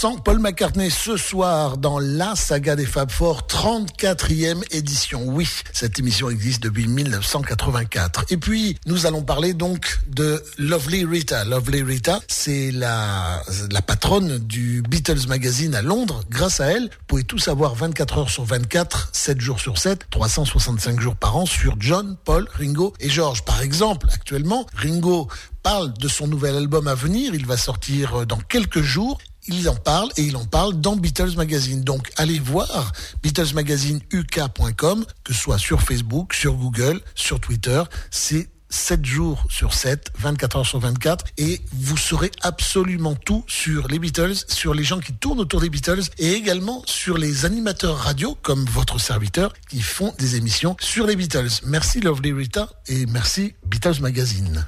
100% 0.00 0.22
Paul 0.22 0.38
McCartney 0.38 0.90
ce 0.90 1.16
soir 1.16 1.76
dans 1.76 1.98
la 1.98 2.36
saga 2.36 2.76
des 2.76 2.86
Fab 2.86 3.10
Four, 3.10 3.48
34e 3.48 4.62
édition. 4.70 5.24
Oui, 5.26 5.48
cette 5.72 5.98
émission 5.98 6.30
existe 6.30 6.62
depuis 6.62 6.86
1984. 6.86 8.26
Et 8.30 8.36
puis, 8.36 8.76
nous 8.86 9.06
allons 9.06 9.22
parler 9.22 9.54
donc 9.54 9.98
de 10.06 10.40
Lovely 10.56 11.04
Rita. 11.04 11.44
Lovely 11.44 11.82
Rita, 11.82 12.20
c'est 12.28 12.70
la, 12.70 13.42
la 13.72 13.82
patronne 13.82 14.38
du 14.38 14.82
Beatles 14.82 15.26
Magazine 15.26 15.74
à 15.74 15.82
Londres. 15.82 16.22
Grâce 16.30 16.60
à 16.60 16.66
elle, 16.66 16.84
vous 16.84 17.06
pouvez 17.08 17.24
tout 17.24 17.38
savoir 17.38 17.74
24 17.74 18.18
heures 18.18 18.30
sur 18.30 18.44
24, 18.44 19.10
7 19.12 19.40
jours 19.40 19.58
sur 19.58 19.78
7, 19.78 20.06
365 20.10 21.00
jours 21.00 21.16
par 21.16 21.36
an 21.36 21.44
sur 21.44 21.74
John, 21.80 22.16
Paul, 22.24 22.46
Ringo 22.56 22.94
et 23.00 23.08
George. 23.08 23.44
Par 23.44 23.62
exemple, 23.62 24.06
actuellement, 24.12 24.64
Ringo 24.76 25.26
parle 25.64 25.92
de 25.94 26.08
son 26.08 26.28
nouvel 26.28 26.54
album 26.54 26.86
à 26.86 26.94
venir. 26.94 27.34
Il 27.34 27.46
va 27.46 27.56
sortir 27.56 28.20
euh, 28.20 28.26
dans 28.26 28.38
quelques 28.38 28.80
jours. 28.80 29.18
Il 29.48 29.68
en 29.68 29.74
parle 29.74 30.10
et 30.16 30.22
il 30.22 30.36
en 30.36 30.44
parle 30.44 30.80
dans 30.80 30.96
Beatles 30.96 31.34
Magazine. 31.36 31.82
Donc 31.82 32.10
allez 32.16 32.38
voir 32.38 32.92
BeatlesMagazineuk.com, 33.22 35.04
que 35.24 35.32
ce 35.32 35.40
soit 35.40 35.58
sur 35.58 35.82
Facebook, 35.82 36.34
sur 36.34 36.54
Google, 36.54 37.00
sur 37.14 37.40
Twitter. 37.40 37.82
C'est 38.10 38.48
7 38.70 39.04
jours 39.04 39.44
sur 39.48 39.72
7, 39.72 40.12
24 40.18 40.56
heures 40.56 40.66
sur 40.66 40.78
24, 40.78 41.24
et 41.38 41.60
vous 41.72 41.96
saurez 41.96 42.30
absolument 42.42 43.14
tout 43.14 43.44
sur 43.46 43.88
les 43.88 43.98
Beatles, 43.98 44.34
sur 44.48 44.74
les 44.74 44.84
gens 44.84 45.00
qui 45.00 45.14
tournent 45.14 45.40
autour 45.40 45.60
des 45.60 45.70
Beatles, 45.70 46.02
et 46.18 46.32
également 46.32 46.82
sur 46.86 47.16
les 47.16 47.46
animateurs 47.46 47.96
radio, 47.96 48.36
comme 48.42 48.64
votre 48.66 49.00
serviteur, 49.00 49.54
qui 49.70 49.80
font 49.80 50.14
des 50.18 50.36
émissions 50.36 50.76
sur 50.80 51.06
les 51.06 51.16
Beatles. 51.16 51.48
Merci 51.64 52.00
Lovely 52.00 52.32
Rita, 52.32 52.68
et 52.88 53.06
merci 53.06 53.54
Beatles 53.66 54.00
Magazine. 54.00 54.66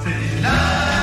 Paul 0.00 0.93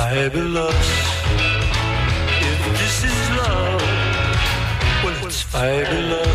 it's 0.00 0.14
fabulous. 0.14 0.90
If 2.40 2.60
this 2.78 3.04
is 3.04 3.30
love, 3.36 3.82
well, 5.04 5.26
it's 5.26 5.42
fabulous. 5.42 6.26
If 6.26 6.29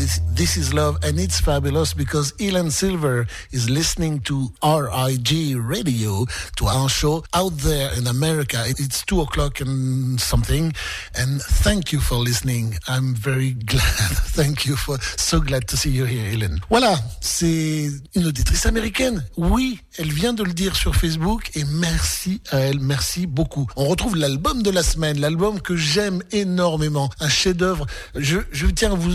this, 0.00 0.20
this 0.34 0.56
is 0.56 0.72
love 0.72 0.96
and 1.04 1.18
it's 1.20 1.38
fabulous 1.40 1.92
because 1.94 2.32
Elon 2.40 2.70
Silver 2.70 3.26
is 3.52 3.68
listening 3.68 4.20
to 4.20 4.50
RIG 4.64 5.56
radio, 5.56 6.24
to 6.56 6.66
our 6.66 6.88
show 6.88 7.22
out 7.34 7.52
there 7.58 7.90
in 7.98 8.06
America. 8.06 8.64
It- 8.66 8.80
It's 8.80 9.04
two 9.04 9.20
o'clock 9.20 9.60
and 9.60 10.18
something. 10.18 10.72
And 11.14 11.42
thank 11.62 11.92
you 11.92 12.00
for 12.00 12.16
listening. 12.16 12.78
I'm 12.88 13.14
very 13.14 13.52
glad. 13.72 14.12
Thank 14.38 14.64
you 14.66 14.74
for, 14.76 14.96
so 15.18 15.38
glad 15.40 15.68
to 15.68 15.76
see 15.76 15.90
you 15.90 16.06
here, 16.06 16.24
Elon. 16.34 16.58
Voilà, 16.70 16.98
c'est 17.20 17.90
une 18.14 18.26
auditrice 18.26 18.64
américaine. 18.66 19.22
Oui, 19.36 19.80
elle 19.98 20.10
vient 20.12 20.32
de 20.32 20.42
le 20.44 20.54
dire 20.54 20.74
sur 20.76 20.96
Facebook 20.96 21.50
et 21.54 21.64
merci 21.64 22.40
à 22.50 22.58
elle, 22.60 22.80
merci 22.80 23.26
beaucoup. 23.26 23.66
On 23.76 23.84
retrouve 23.86 24.16
l'album 24.16 24.62
de 24.62 24.70
la 24.70 24.82
semaine, 24.82 25.20
l'album 25.20 25.60
que 25.60 25.76
j'aime 25.76 26.22
énormément, 26.32 27.10
un 27.20 27.28
chef-d'œuvre. 27.28 27.86
Je, 28.14 28.38
je 28.50 28.66
tiens 28.66 28.92
à 28.92 28.94
vous 28.96 29.12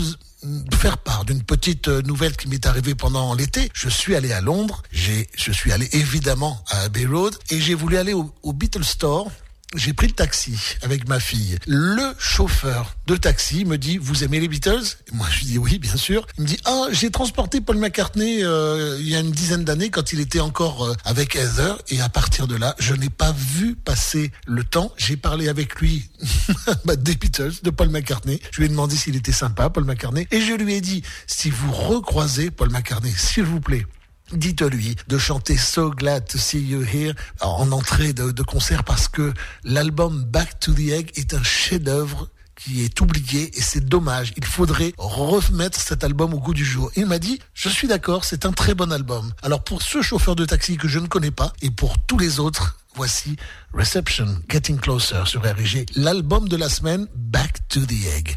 faire 0.74 0.98
part 0.98 1.24
d'une 1.24 1.42
petite 1.42 1.88
euh, 1.88 2.02
nouvelle 2.02 2.36
qui 2.36 2.48
m'est 2.48 2.66
arrivée 2.66 2.94
pendant 2.94 3.34
l'été. 3.34 3.70
Je 3.74 3.88
suis 3.88 4.14
allé 4.14 4.32
à 4.32 4.40
Londres, 4.40 4.82
je 4.92 5.52
suis 5.52 5.72
allé 5.72 5.88
évidemment 5.92 6.62
à 6.68 6.82
Abbey 6.82 7.06
Road 7.06 7.36
et 7.50 7.60
j'ai 7.60 7.74
voulu 7.74 7.96
aller 7.96 8.12
au, 8.12 8.32
au 8.42 8.52
Beatles 8.52 8.84
Store. 8.84 9.30
J'ai 9.74 9.92
pris 9.92 10.06
le 10.06 10.12
taxi 10.12 10.56
avec 10.82 11.08
ma 11.08 11.18
fille. 11.18 11.58
Le 11.66 12.14
chauffeur 12.18 12.94
de 13.08 13.16
taxi 13.16 13.64
me 13.64 13.76
dit 13.78 13.98
Vous 13.98 14.22
aimez 14.22 14.38
les 14.38 14.46
Beatles? 14.46 14.96
Et 15.08 15.14
Moi, 15.14 15.26
je 15.28 15.44
dis 15.44 15.58
Oui, 15.58 15.80
bien 15.80 15.96
sûr. 15.96 16.24
Il 16.38 16.44
me 16.44 16.46
dit 16.46 16.58
Ah, 16.64 16.86
j'ai 16.92 17.10
transporté 17.10 17.60
Paul 17.60 17.76
McCartney 17.76 18.44
euh, 18.44 18.96
il 19.00 19.08
y 19.08 19.16
a 19.16 19.20
une 19.20 19.32
dizaine 19.32 19.64
d'années 19.64 19.90
quand 19.90 20.12
il 20.12 20.20
était 20.20 20.38
encore 20.38 20.84
euh, 20.84 20.94
avec 21.04 21.34
Heather. 21.34 21.78
Et 21.88 22.00
à 22.00 22.08
partir 22.08 22.46
de 22.46 22.54
là, 22.54 22.76
je 22.78 22.94
n'ai 22.94 23.10
pas 23.10 23.32
vu 23.32 23.74
passer 23.74 24.30
le 24.46 24.62
temps. 24.62 24.92
J'ai 24.96 25.16
parlé 25.16 25.48
avec 25.48 25.80
lui 25.80 26.08
bah, 26.84 26.94
des 26.94 27.16
Beatles, 27.16 27.54
de 27.64 27.70
Paul 27.70 27.88
McCartney. 27.88 28.40
Je 28.52 28.58
lui 28.58 28.66
ai 28.66 28.68
demandé 28.68 28.94
s'il 28.94 29.16
était 29.16 29.32
sympa, 29.32 29.68
Paul 29.68 29.84
McCartney. 29.84 30.28
Et 30.30 30.42
je 30.42 30.52
lui 30.52 30.74
ai 30.74 30.80
dit 30.80 31.02
Si 31.26 31.50
vous 31.50 31.72
recroisez 31.72 32.52
Paul 32.52 32.70
McCartney, 32.70 33.12
s'il 33.16 33.44
vous 33.44 33.60
plaît, 33.60 33.84
Dites-lui 34.32 34.96
de 35.06 35.18
chanter 35.18 35.56
So 35.56 35.90
Glad 35.90 36.26
to 36.26 36.38
See 36.38 36.60
You 36.60 36.82
Here 36.82 37.14
en 37.40 37.70
entrée 37.70 38.12
de, 38.12 38.32
de 38.32 38.42
concert 38.42 38.82
parce 38.82 39.06
que 39.08 39.32
l'album 39.62 40.24
Back 40.24 40.58
to 40.58 40.72
the 40.72 40.88
Egg 40.90 41.12
est 41.14 41.32
un 41.32 41.42
chef-d'œuvre 41.42 42.28
qui 42.56 42.82
est 42.84 43.00
oublié 43.00 43.56
et 43.56 43.60
c'est 43.60 43.84
dommage. 43.84 44.32
Il 44.36 44.44
faudrait 44.44 44.94
remettre 44.98 45.78
cet 45.80 46.02
album 46.02 46.34
au 46.34 46.38
goût 46.38 46.54
du 46.54 46.64
jour. 46.64 46.90
Il 46.96 47.06
m'a 47.06 47.18
dit, 47.18 47.38
je 47.54 47.68
suis 47.68 47.86
d'accord, 47.86 48.24
c'est 48.24 48.46
un 48.46 48.52
très 48.52 48.74
bon 48.74 48.90
album. 48.90 49.32
Alors 49.42 49.62
pour 49.62 49.82
ce 49.82 50.02
chauffeur 50.02 50.34
de 50.34 50.44
taxi 50.44 50.76
que 50.76 50.88
je 50.88 50.98
ne 50.98 51.06
connais 51.06 51.30
pas 51.30 51.52
et 51.62 51.70
pour 51.70 51.98
tous 51.98 52.18
les 52.18 52.40
autres, 52.40 52.78
voici 52.94 53.36
Reception, 53.74 54.26
Getting 54.48 54.78
Closer 54.78 55.22
sur 55.26 55.42
RG, 55.42 55.86
l'album 55.94 56.48
de 56.48 56.56
la 56.56 56.68
semaine, 56.68 57.06
Back 57.14 57.68
to 57.68 57.80
the 57.80 58.06
Egg. 58.16 58.36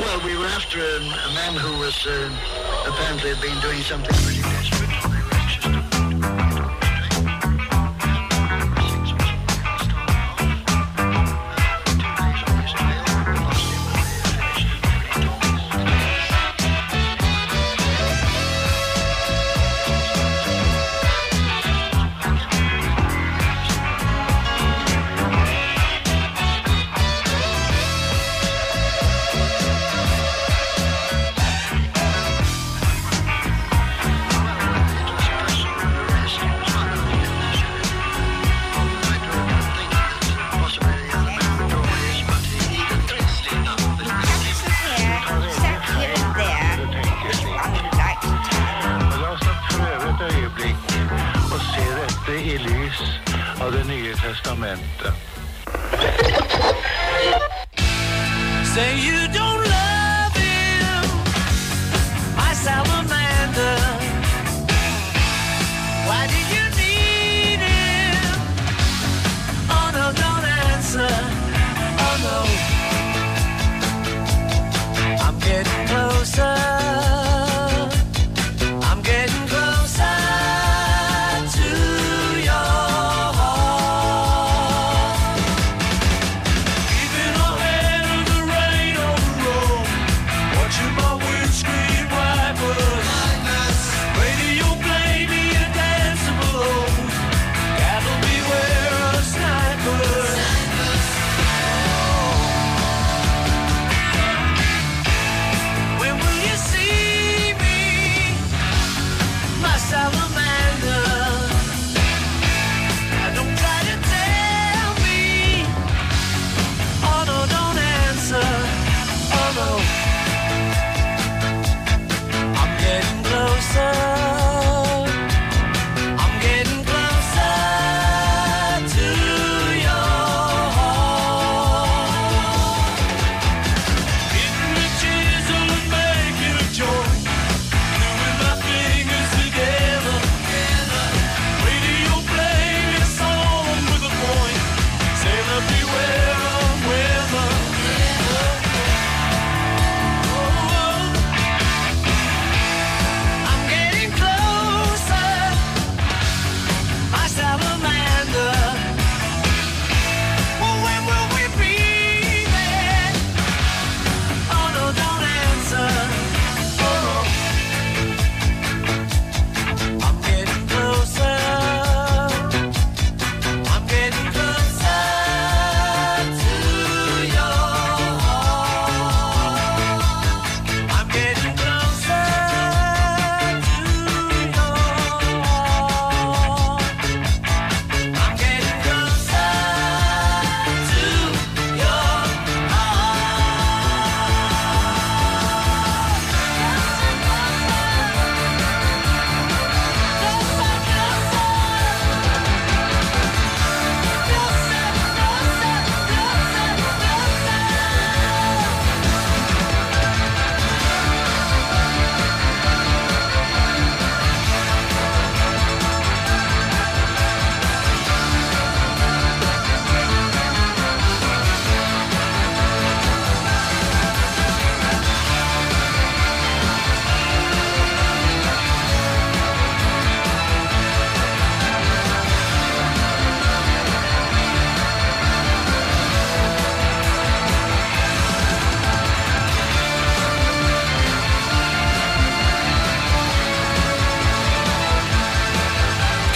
Well, 0.00 0.24
we 0.24 0.38
were 0.38 0.46
after 0.46 0.80
a, 0.80 0.96
a 0.96 1.34
man 1.34 1.54
who 1.54 1.78
was 1.80 2.06
uh, 2.06 2.30
apparently 2.88 3.34
had 3.34 3.42
been 3.42 3.60
doing 3.60 3.82
something 3.82 4.16
pretty 4.24 4.40
desperate. 4.40 5.11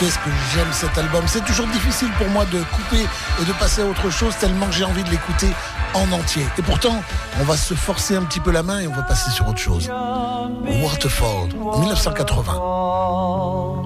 Qu'est-ce 0.06 0.20
que 0.20 0.30
j'aime 0.54 0.72
cet 0.72 0.96
album. 0.98 1.24
C'est 1.26 1.44
toujours 1.44 1.66
difficile 1.66 2.06
pour 2.16 2.28
moi 2.28 2.44
de 2.44 2.60
couper 2.60 3.04
et 3.42 3.44
de 3.44 3.52
passer 3.54 3.82
à 3.82 3.86
autre 3.86 4.08
chose 4.08 4.36
tellement 4.38 4.66
que 4.66 4.72
j'ai 4.72 4.84
envie 4.84 5.02
de 5.02 5.10
l'écouter 5.10 5.48
en 5.94 6.12
entier. 6.12 6.46
Et 6.56 6.62
pourtant, 6.62 7.02
on 7.40 7.42
va 7.42 7.56
se 7.56 7.74
forcer 7.74 8.14
un 8.14 8.22
petit 8.22 8.38
peu 8.38 8.52
la 8.52 8.62
main 8.62 8.78
et 8.78 8.86
on 8.86 8.92
va 8.92 9.02
passer 9.02 9.32
sur 9.32 9.48
autre 9.48 9.58
chose. 9.58 9.90
Waterfall, 9.90 11.48
1980. 11.80 13.85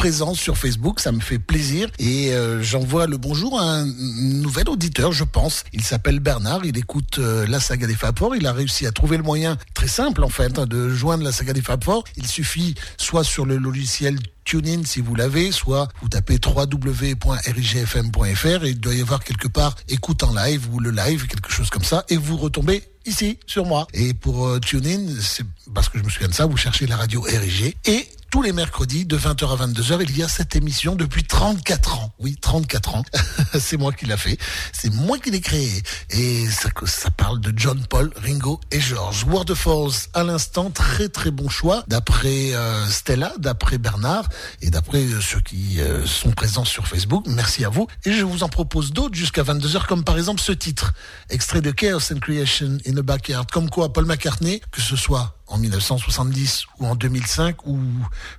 Présent 0.00 0.32
sur 0.32 0.56
Facebook, 0.56 0.98
ça 0.98 1.12
me 1.12 1.20
fait 1.20 1.38
plaisir. 1.38 1.90
Et 1.98 2.32
euh, 2.32 2.62
j'envoie 2.62 3.06
le 3.06 3.18
bonjour 3.18 3.60
à 3.60 3.64
un 3.64 3.84
nouvel 3.84 4.70
auditeur, 4.70 5.12
je 5.12 5.24
pense. 5.24 5.64
Il 5.74 5.84
s'appelle 5.84 6.20
Bernard, 6.20 6.64
il 6.64 6.78
écoute 6.78 7.18
euh, 7.18 7.46
la 7.46 7.60
saga 7.60 7.86
des 7.86 7.94
Fab 7.94 8.18
Four. 8.18 8.34
Il 8.34 8.46
a 8.46 8.54
réussi 8.54 8.86
à 8.86 8.92
trouver 8.92 9.18
le 9.18 9.22
moyen, 9.22 9.58
très 9.74 9.88
simple 9.88 10.24
en 10.24 10.30
fait, 10.30 10.58
hein, 10.58 10.64
de 10.64 10.88
joindre 10.88 11.22
la 11.22 11.32
saga 11.32 11.52
des 11.52 11.60
Fab 11.60 11.84
Four. 11.84 12.04
Il 12.16 12.26
suffit 12.26 12.74
soit 12.96 13.24
sur 13.24 13.44
le 13.44 13.58
logiciel 13.58 14.18
TuneIn 14.44 14.84
si 14.86 15.02
vous 15.02 15.14
l'avez, 15.14 15.52
soit 15.52 15.88
vous 16.00 16.08
tapez 16.08 16.38
www.rigfm.fr 16.42 18.64
et 18.64 18.70
il 18.70 18.80
doit 18.80 18.94
y 18.94 19.02
avoir 19.02 19.22
quelque 19.22 19.48
part 19.48 19.74
écoute 19.90 20.22
en 20.22 20.34
live 20.34 20.66
ou 20.72 20.80
le 20.80 20.92
live, 20.92 21.26
quelque 21.26 21.52
chose 21.52 21.68
comme 21.68 21.84
ça, 21.84 22.06
et 22.08 22.16
vous 22.16 22.38
retombez 22.38 22.82
ici 23.04 23.38
sur 23.46 23.66
moi. 23.66 23.86
Et 23.92 24.14
pour 24.14 24.46
euh, 24.46 24.60
TuneIn, 24.60 25.08
c'est 25.20 25.44
parce 25.74 25.90
que 25.90 25.98
je 25.98 26.04
me 26.04 26.08
souviens 26.08 26.28
de 26.28 26.34
ça, 26.34 26.46
vous 26.46 26.56
cherchez 26.56 26.86
la 26.86 26.96
radio 26.96 27.20
RIG 27.20 27.76
et 27.84 28.08
tous 28.30 28.42
les 28.42 28.52
mercredis 28.52 29.06
de 29.06 29.18
20h 29.18 29.52
à 29.52 29.66
22h, 29.66 29.98
il 30.02 30.16
y 30.16 30.22
a 30.22 30.28
cette 30.28 30.54
émission 30.54 30.94
depuis 30.94 31.24
34 31.24 31.98
ans. 31.98 32.14
Oui, 32.20 32.36
34 32.40 32.94
ans. 32.94 33.04
c'est 33.58 33.76
moi 33.76 33.92
qui 33.92 34.06
l'a 34.06 34.16
fait. 34.16 34.38
C'est 34.72 34.92
moi 34.94 35.18
qui 35.18 35.32
l'ai 35.32 35.40
créé. 35.40 35.82
Et 36.10 36.46
ça, 36.48 36.68
ça 36.86 37.10
parle 37.10 37.40
de 37.40 37.52
John 37.56 37.84
Paul, 37.88 38.12
Ringo 38.16 38.60
et 38.70 38.80
George. 38.80 39.24
Waterfalls, 39.24 40.08
à 40.14 40.22
l'instant, 40.22 40.70
très 40.70 41.08
très 41.08 41.32
bon 41.32 41.48
choix. 41.48 41.82
D'après 41.88 42.54
euh, 42.54 42.86
Stella, 42.86 43.32
d'après 43.38 43.78
Bernard 43.78 44.28
et 44.62 44.70
d'après 44.70 45.02
euh, 45.02 45.20
ceux 45.20 45.40
qui 45.40 45.80
euh, 45.80 46.06
sont 46.06 46.30
présents 46.30 46.64
sur 46.64 46.86
Facebook. 46.86 47.24
Merci 47.26 47.64
à 47.64 47.68
vous. 47.68 47.88
Et 48.04 48.12
je 48.12 48.24
vous 48.24 48.44
en 48.44 48.48
propose 48.48 48.92
d'autres 48.92 49.16
jusqu'à 49.16 49.42
22h, 49.42 49.86
comme 49.86 50.04
par 50.04 50.16
exemple 50.16 50.40
ce 50.40 50.52
titre. 50.52 50.92
Extrait 51.30 51.62
de 51.62 51.72
Chaos 51.72 52.12
and 52.12 52.20
Creation 52.20 52.78
in 52.86 52.92
the 52.92 53.02
Backyard. 53.02 53.50
Comme 53.50 53.68
quoi, 53.70 53.92
Paul 53.92 54.04
McCartney, 54.04 54.60
que 54.70 54.80
ce 54.80 54.94
soit 54.94 55.39
en 55.50 55.58
1970 55.58 56.66
ou 56.78 56.86
en 56.86 56.94
2005 56.94 57.66
ou 57.66 57.78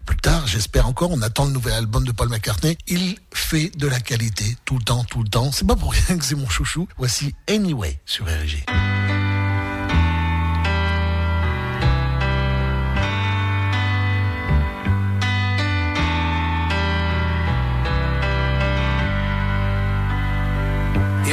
plus 0.05 0.17
tard, 0.17 0.47
j'espère 0.47 0.87
encore, 0.87 1.11
on 1.11 1.21
attend 1.21 1.45
le 1.45 1.51
nouvel 1.51 1.73
album 1.73 2.05
de 2.05 2.11
Paul 2.11 2.29
McCartney. 2.29 2.77
Il 2.87 3.17
fait 3.33 3.69
de 3.77 3.87
la 3.87 3.99
qualité 3.99 4.57
tout 4.65 4.77
le 4.77 4.83
temps, 4.83 5.03
tout 5.03 5.21
le 5.21 5.29
temps. 5.29 5.51
C'est 5.51 5.67
pas 5.67 5.75
pour 5.75 5.91
rien 5.91 6.17
que 6.17 6.25
c'est 6.25 6.35
mon 6.35 6.49
chouchou. 6.49 6.87
Voici 6.97 7.35
Anyway 7.47 7.99
sur 8.05 8.25
RG. 8.25 8.63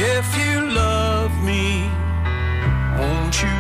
If 0.00 0.38
you 0.38 0.60
love 0.60 1.32
me, 1.42 1.90
won't 2.98 3.42
you 3.42 3.57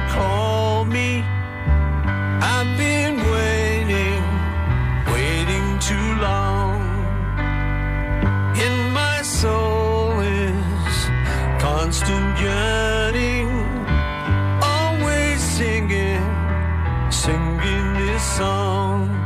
too 5.88 6.14
long. 6.20 6.80
In 8.66 8.92
my 8.92 9.22
soul 9.22 10.20
is 10.20 10.96
constant 11.58 12.38
yearning, 12.38 13.48
always 14.60 15.40
singing, 15.40 16.22
singing 17.10 17.94
this 18.04 18.22
song. 18.36 19.17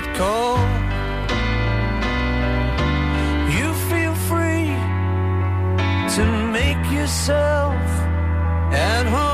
That 0.00 0.16
call. 0.16 0.56
You 3.56 3.72
feel 3.90 4.14
free 4.28 4.74
to 6.16 6.24
make 6.52 6.92
yourself 6.92 7.74
at 8.72 9.06
home. 9.06 9.29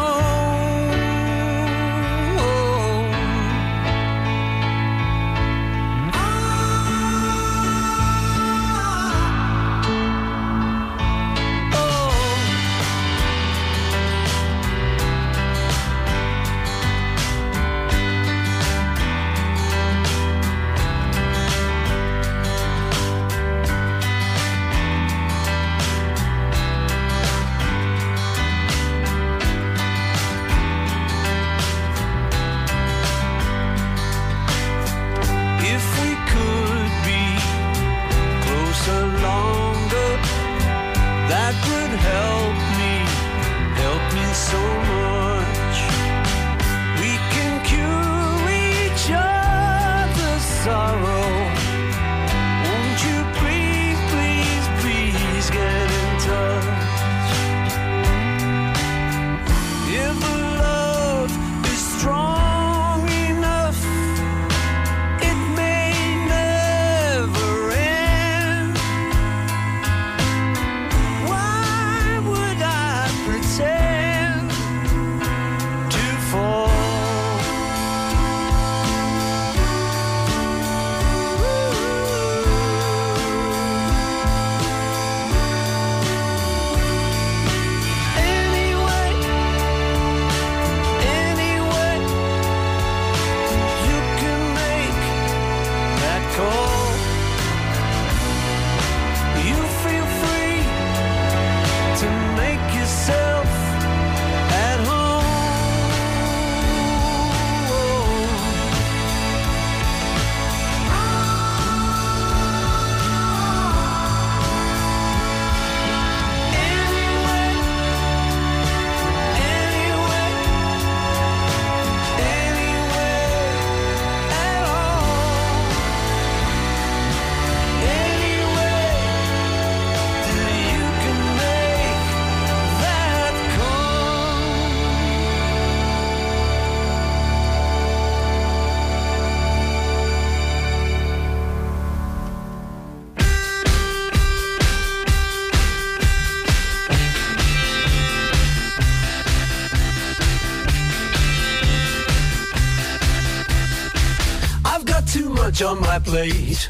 Much 155.56 155.62
on 155.62 155.80
my 155.80 155.98
plate. 155.98 156.68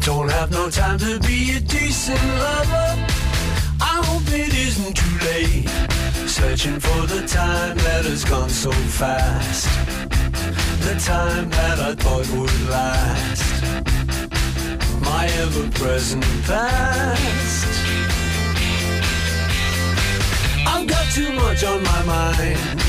Don't 0.00 0.30
have 0.30 0.50
no 0.50 0.70
time 0.70 0.98
to 0.98 1.18
be 1.20 1.56
a 1.56 1.60
decent 1.60 2.22
lover. 2.38 3.06
I 3.80 4.02
hope 4.06 4.26
it 4.28 4.54
isn't 4.54 4.94
too 4.94 5.16
late. 5.26 5.68
Searching 6.26 6.80
for 6.80 7.06
the 7.06 7.26
time 7.26 7.76
that 7.78 8.04
has 8.04 8.24
gone 8.24 8.48
so 8.48 8.72
fast. 8.72 9.68
The 10.86 10.94
time 11.04 11.50
that 11.50 11.78
I 11.80 11.94
thought 11.94 12.26
would 12.30 12.68
last. 12.70 13.64
My 15.02 15.26
ever-present 15.42 16.24
past. 16.44 17.66
I've 20.66 20.86
got 20.86 21.06
too 21.12 21.32
much 21.32 21.64
on 21.64 21.82
my 21.82 22.02
mind. 22.04 22.80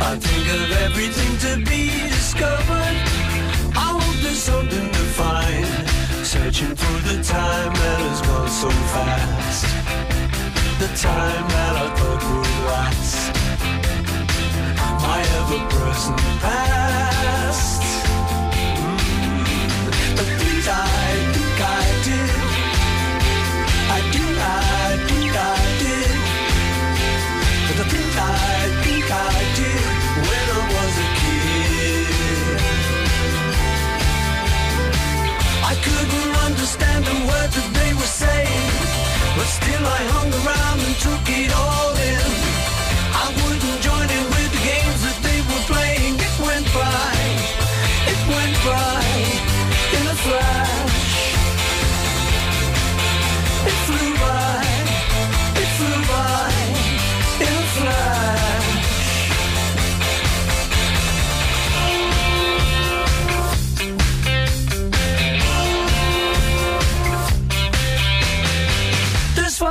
I 0.00 0.16
think 0.16 0.44
of 0.60 0.70
everything 0.86 1.32
to 1.44 1.70
be 1.70 2.17
discovered. 2.28 2.96
I 3.74 3.88
hope 3.96 4.16
there's 4.22 4.42
something 4.42 4.90
to 4.96 5.04
find. 5.16 5.66
Searching 6.22 6.74
for 6.76 6.96
the 7.08 7.22
time 7.22 7.72
that 7.80 7.98
has 8.04 8.20
gone 8.28 8.50
so 8.50 8.70
fast. 8.92 9.64
The 10.82 10.88
time 11.08 11.44
that 11.54 11.74
I 11.84 11.86
thought 11.96 12.22
would 12.28 12.54
last. 12.68 13.32
My 15.06 15.20
ever-present 15.38 16.20
past. 16.44 17.82
Mm. 18.76 18.98
The 20.18 20.26
things 20.40 20.66
I 20.68 21.14
think 21.34 21.58
I 21.64 21.84
did. 22.08 22.30
I 23.96 24.00
do, 24.16 24.24
I 24.36 24.96
think 25.08 25.32
I 25.32 25.58
did. 25.80 26.12
The 27.78 27.84
things 27.92 28.16
I 28.18 28.47
the 37.08 37.26
words 37.26 37.54
that 37.56 37.70
they 37.72 37.92
were 37.94 38.12
saying, 38.24 38.68
but 39.36 39.48
still 39.48 39.84
I 39.98 40.00
hung 40.14 40.30
around 40.40 40.78
and 40.86 40.94
took 41.06 41.24
it 41.40 41.50
all 41.64 41.92
in. 42.12 42.28
I 43.24 43.26
wouldn't 43.40 43.80
join 43.80 44.08
in 44.18 44.24
with 44.34 44.50
the 44.56 44.62
games 44.70 45.00
that 45.06 45.18
they 45.24 45.40
were 45.48 45.64
playing. 45.72 46.14
It 46.20 46.34
went 46.44 46.66
by, 46.74 47.17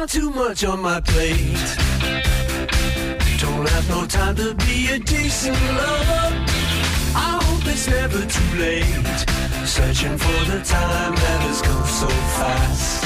Too 0.08 0.30
much 0.30 0.64
on 0.64 0.82
my 0.82 1.02
plate. 1.02 1.76
Don't 3.40 3.68
have 3.68 3.90
no 3.90 4.06
time 4.08 4.38
to 4.38 4.54
be 4.56 4.88
a 4.92 5.00
decent 5.00 5.54
lover. 5.54 6.46
I 7.14 7.40
hope 7.44 7.68
it's 7.68 7.90
never 7.90 8.26
too 8.26 8.58
late. 8.58 9.20
Searching 9.66 10.18
for 10.18 10.46
the 10.50 10.64
time 10.64 11.14
that 11.14 11.42
has 11.48 11.62
gone 11.62 11.88
so 11.88 12.08
fast. 12.38 13.02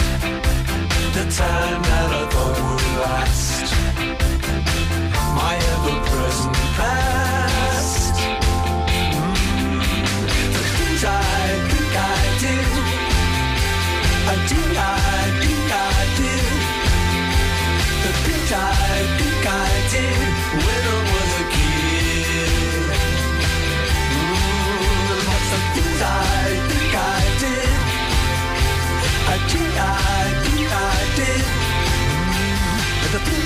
The 1.16 1.24
time 1.36 1.82
that 1.82 2.12
I 2.12 2.30
thought 2.30 2.58
would 2.72 3.02
last. 3.02 3.51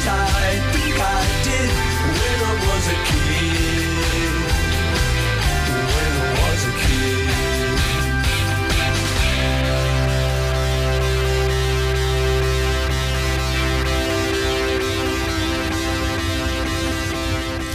The 0.05 0.74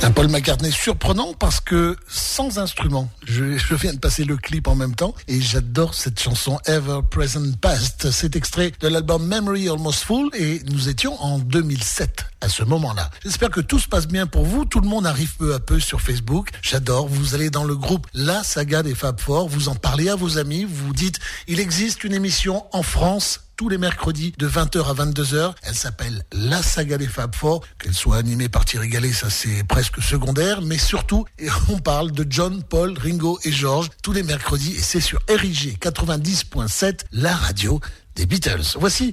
Un 0.03 0.13
Paul 0.13 0.29
McCartney 0.29 0.73
surprenant 0.73 1.35
parce 1.35 1.61
que 1.61 1.95
sans 2.09 2.59
instrument. 2.59 3.11
Je, 3.27 3.59
je 3.59 3.75
viens 3.75 3.93
de 3.93 3.99
passer 3.99 4.25
le 4.25 4.39
clip 4.39 4.67
en 4.67 4.75
même 4.75 4.95
temps 4.95 5.15
et 5.29 5.43
j'adore 5.43 5.93
cette 5.93 6.19
chanson 6.19 6.59
Ever 6.67 7.01
Present 7.11 7.53
Past. 7.61 8.11
C'est 8.11 8.35
extrait 8.35 8.73
de 8.81 8.89
l'album 8.89 9.27
Memory 9.27 9.69
Almost 9.69 10.05
Full 10.05 10.31
et 10.35 10.63
nous 10.71 10.89
étions 10.89 11.23
en 11.23 11.39
2007 11.39 12.25
à 12.41 12.49
ce 12.49 12.63
moment-là. 12.65 13.11
J'espère 13.23 13.51
que 13.51 13.61
tout 13.61 13.79
se 13.79 13.89
passe 13.89 14.09
bien 14.09 14.27
pour 14.27 14.45
vous. 14.47 14.65
Tout 14.65 14.81
le 14.81 14.89
monde 14.89 15.07
arrive 15.07 15.37
peu 15.37 15.53
à 15.53 15.61
peu 15.61 15.79
sur 15.79 16.01
Facebook. 16.01 16.49
J'adore. 16.63 17.07
Vous 17.07 17.35
allez 17.35 17.51
dans 17.51 17.65
le 17.65 17.77
groupe 17.77 18.07
La 18.15 18.43
Saga 18.43 18.83
des 18.83 18.95
Fab 18.95 19.21
Four. 19.21 19.49
Vous 19.49 19.69
en 19.69 19.75
parlez 19.75 20.09
à 20.09 20.17
vos 20.17 20.39
amis. 20.39 20.65
Vous 20.65 20.87
vous 20.87 20.95
dites, 20.95 21.19
il 21.47 21.61
existe 21.61 22.05
une 22.05 22.15
émission 22.15 22.65
en 22.73 22.83
France 22.83 23.41
tous 23.61 23.69
les 23.69 23.77
mercredis 23.77 24.33
de 24.39 24.49
20h 24.49 24.89
à 24.89 24.95
22h. 24.95 25.53
Elle 25.65 25.75
s'appelle 25.75 26.25
La 26.33 26.63
Saga 26.63 26.97
des 26.97 27.07
Fab 27.07 27.35
Four. 27.35 27.63
Qu'elle 27.79 27.93
soit 27.93 28.17
animée 28.17 28.49
par 28.49 28.65
Thierry 28.65 29.13
ça 29.13 29.29
c'est 29.29 29.65
presque 29.65 30.03
secondaire. 30.03 30.63
Mais 30.63 30.79
surtout, 30.79 31.27
on 31.69 31.79
parle 31.79 32.11
de 32.11 32.25
John, 32.27 32.63
Paul, 32.63 32.97
Ringo 32.97 33.39
et 33.45 33.53
George 33.53 33.91
tous 34.03 34.15
les 34.15 34.23
mercredis. 34.23 34.77
Et 34.77 34.81
c'est 34.81 35.03
sur 35.03 35.21
RIG 35.29 35.77
90.7, 35.79 37.01
la 37.13 37.37
radio 37.37 37.81
des 38.15 38.25
Beatles. 38.25 38.65
Voici 38.77 39.13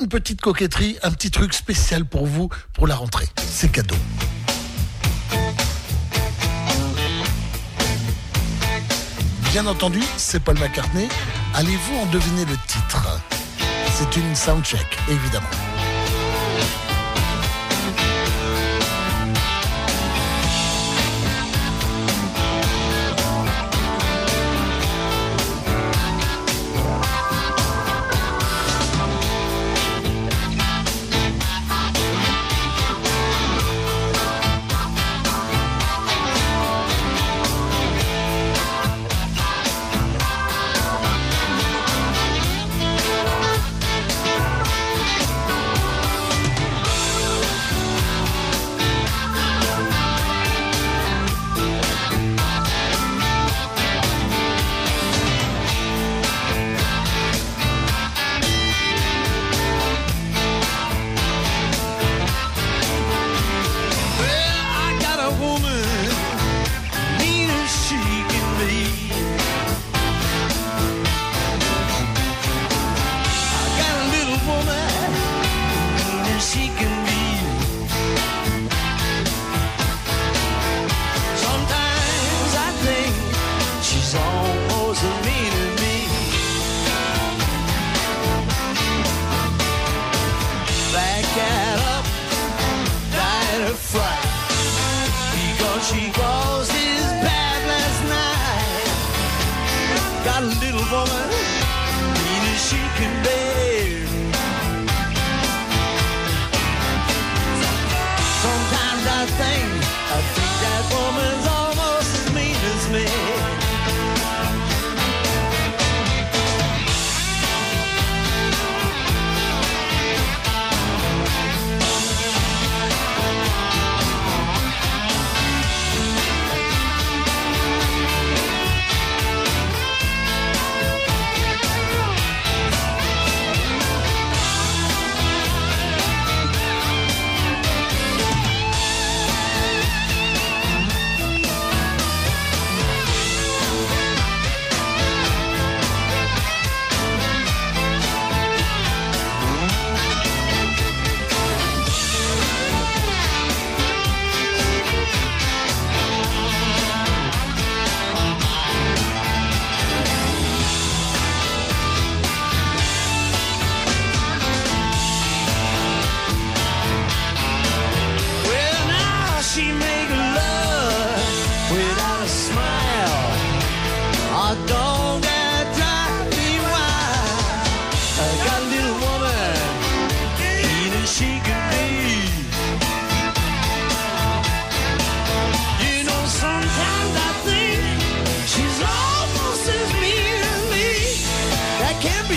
une 0.00 0.06
petite 0.06 0.40
coquetterie, 0.40 0.96
un 1.02 1.10
petit 1.10 1.32
truc 1.32 1.52
spécial 1.52 2.04
pour 2.04 2.24
vous 2.24 2.50
pour 2.74 2.86
la 2.86 2.94
rentrée. 2.94 3.26
C'est 3.44 3.72
cadeau. 3.72 3.96
Bien 9.50 9.66
entendu, 9.66 10.00
c'est 10.18 10.38
Paul 10.38 10.56
McCartney. 10.60 11.08
Allez-vous 11.54 11.96
en 11.96 12.06
deviner 12.12 12.44
le 12.44 12.56
titre? 12.68 13.08
C'est 13.94 14.16
une 14.16 14.34
soundcheck, 14.34 14.98
évidemment. 15.06 15.71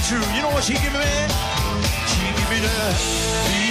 True. 0.08 0.22
You 0.36 0.42
know 0.44 0.50
what 0.50 0.64
she 0.64 0.74
give 0.74 0.94
me? 0.94 1.00
She 2.08 2.28
give 2.38 2.50
me 2.52 2.60
the 2.60 3.65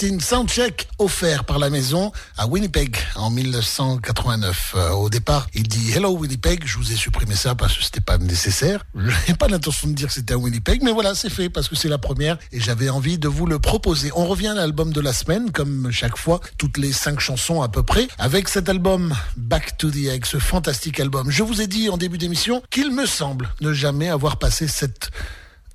c'était 0.00 0.14
une 0.14 0.20
soundcheck 0.20 0.88
offerte 0.98 1.46
par 1.46 1.58
la 1.58 1.68
maison 1.68 2.10
à 2.38 2.46
Winnipeg 2.46 2.96
en 3.16 3.28
1989. 3.28 4.72
Euh, 4.74 4.90
au 4.92 5.10
départ, 5.10 5.46
il 5.52 5.68
dit 5.68 5.92
Hello 5.92 6.12
Winnipeg, 6.12 6.62
je 6.64 6.78
vous 6.78 6.90
ai 6.90 6.94
supprimé 6.94 7.34
ça 7.34 7.54
parce 7.54 7.76
que 7.76 7.84
c'était 7.84 8.00
pas 8.00 8.16
nécessaire. 8.16 8.82
Je 8.94 9.10
n'ai 9.28 9.36
pas 9.36 9.48
l'intention 9.48 9.88
de 9.88 9.92
dire 9.92 10.08
que 10.08 10.14
c'était 10.14 10.32
à 10.32 10.38
Winnipeg, 10.38 10.82
mais 10.82 10.92
voilà, 10.92 11.14
c'est 11.14 11.28
fait 11.28 11.50
parce 11.50 11.68
que 11.68 11.76
c'est 11.76 11.90
la 11.90 11.98
première 11.98 12.38
et 12.50 12.60
j'avais 12.60 12.88
envie 12.88 13.18
de 13.18 13.28
vous 13.28 13.44
le 13.44 13.58
proposer. 13.58 14.10
On 14.14 14.24
revient 14.26 14.48
à 14.48 14.54
l'album 14.54 14.90
de 14.90 15.00
la 15.02 15.12
semaine, 15.12 15.50
comme 15.50 15.90
chaque 15.92 16.16
fois, 16.16 16.40
toutes 16.56 16.78
les 16.78 16.92
cinq 16.92 17.20
chansons 17.20 17.60
à 17.60 17.68
peu 17.68 17.82
près, 17.82 18.08
avec 18.16 18.48
cet 18.48 18.70
album 18.70 19.14
Back 19.36 19.76
to 19.76 19.90
the 19.90 20.06
Egg, 20.06 20.24
ce 20.24 20.38
fantastique 20.38 20.98
album. 20.98 21.30
Je 21.30 21.42
vous 21.42 21.60
ai 21.60 21.66
dit 21.66 21.90
en 21.90 21.98
début 21.98 22.16
d'émission 22.16 22.62
qu'il 22.70 22.90
me 22.90 23.04
semble 23.04 23.50
ne 23.60 23.74
jamais 23.74 24.08
avoir 24.08 24.38
passé 24.38 24.66
cette 24.66 25.10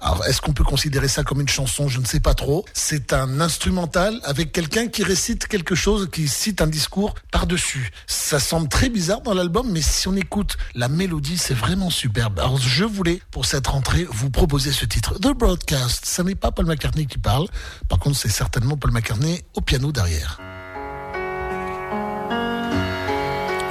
alors, 0.02 0.26
est-ce 0.26 0.42
qu'on 0.42 0.52
peut 0.52 0.64
considérer 0.64 1.08
ça 1.08 1.24
comme 1.24 1.40
une 1.42 1.48
chanson? 1.48 1.88
Je 1.88 2.00
ne 2.00 2.06
sais 2.06 2.20
pas 2.20 2.34
trop. 2.34 2.66
C'est 2.74 3.14
un 3.14 3.40
instrumental 3.40 4.20
avec 4.24 4.52
quelqu'un 4.52 4.88
qui 4.88 5.04
récite 5.04 5.48
quelque 5.48 5.74
chose, 5.74 6.10
qui 6.12 6.28
cite 6.28 6.62
un 6.62 6.68
discours 6.68 7.16
par-dessus. 7.32 7.92
Ça 8.06 8.40
semble 8.40 8.68
très 8.68 8.90
bizarre 8.90 9.22
dans 9.22 9.34
l'album, 9.34 9.72
mais 9.72 9.82
si 9.82 10.08
on 10.08 10.16
écoute 10.16 10.58
la 10.76 10.90
mélodie, 10.90 11.38
c'est 11.38 11.54
vraiment 11.54 11.90
superbe. 11.90 12.40
Alors, 12.40 12.60
je 12.60 12.84
voulais, 12.84 13.22
pour 13.32 13.46
cette 13.46 13.68
rentrée, 13.68 14.06
vous 14.10 14.30
proposer 14.30 14.72
ce 14.74 14.86
titre. 14.86 15.18
The 15.20 15.34
Broadcast. 15.34 16.06
Ça 16.06 16.24
n'est 16.24 16.36
pas 16.36 16.52
Paul 16.52 16.66
McCartney 16.66 17.08
qui 17.08 17.18
parle. 17.18 17.48
Par 17.88 17.98
contre, 17.98 18.18
c'est 18.18 18.30
certainement 18.30 18.76
Paul 18.76 18.92
McCartney 18.92 19.44
au 19.56 19.62
piano 19.62 19.92
derrière. 19.92 20.40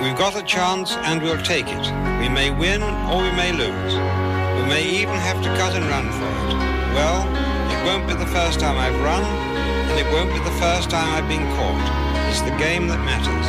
We've 0.03 0.17
got 0.17 0.37
a 0.37 0.43
chance 0.47 0.97
and 1.05 1.23
we'll 1.23 1.43
take 1.43 1.71
it. 1.71 1.93
We 2.21 2.29
may 2.29 2.51
win 2.51 2.83
or 2.83 3.23
we 3.23 3.31
may 3.33 3.53
lose. 3.53 4.34
We 4.57 4.63
may 4.67 4.85
even 5.03 5.17
have 5.17 5.43
to 5.43 5.49
cut 5.57 5.75
and 5.75 5.85
run 5.87 6.07
for 6.11 6.31
it. 6.31 6.55
Well, 6.95 7.27
it 7.73 7.81
won't 7.85 8.07
be 8.07 8.15
the 8.15 8.31
first 8.31 8.61
time 8.61 8.77
I've 8.79 8.99
run, 9.03 9.25
and 9.25 9.99
it 9.99 10.07
won't 10.13 10.33
be 10.33 10.39
the 10.39 10.57
first 10.59 10.91
time 10.91 11.09
I've 11.15 11.29
been 11.29 11.47
caught. 11.57 12.31
It's 12.31 12.41
the 12.43 12.57
game 12.57 12.89
that 12.89 12.99
matters. 13.05 13.47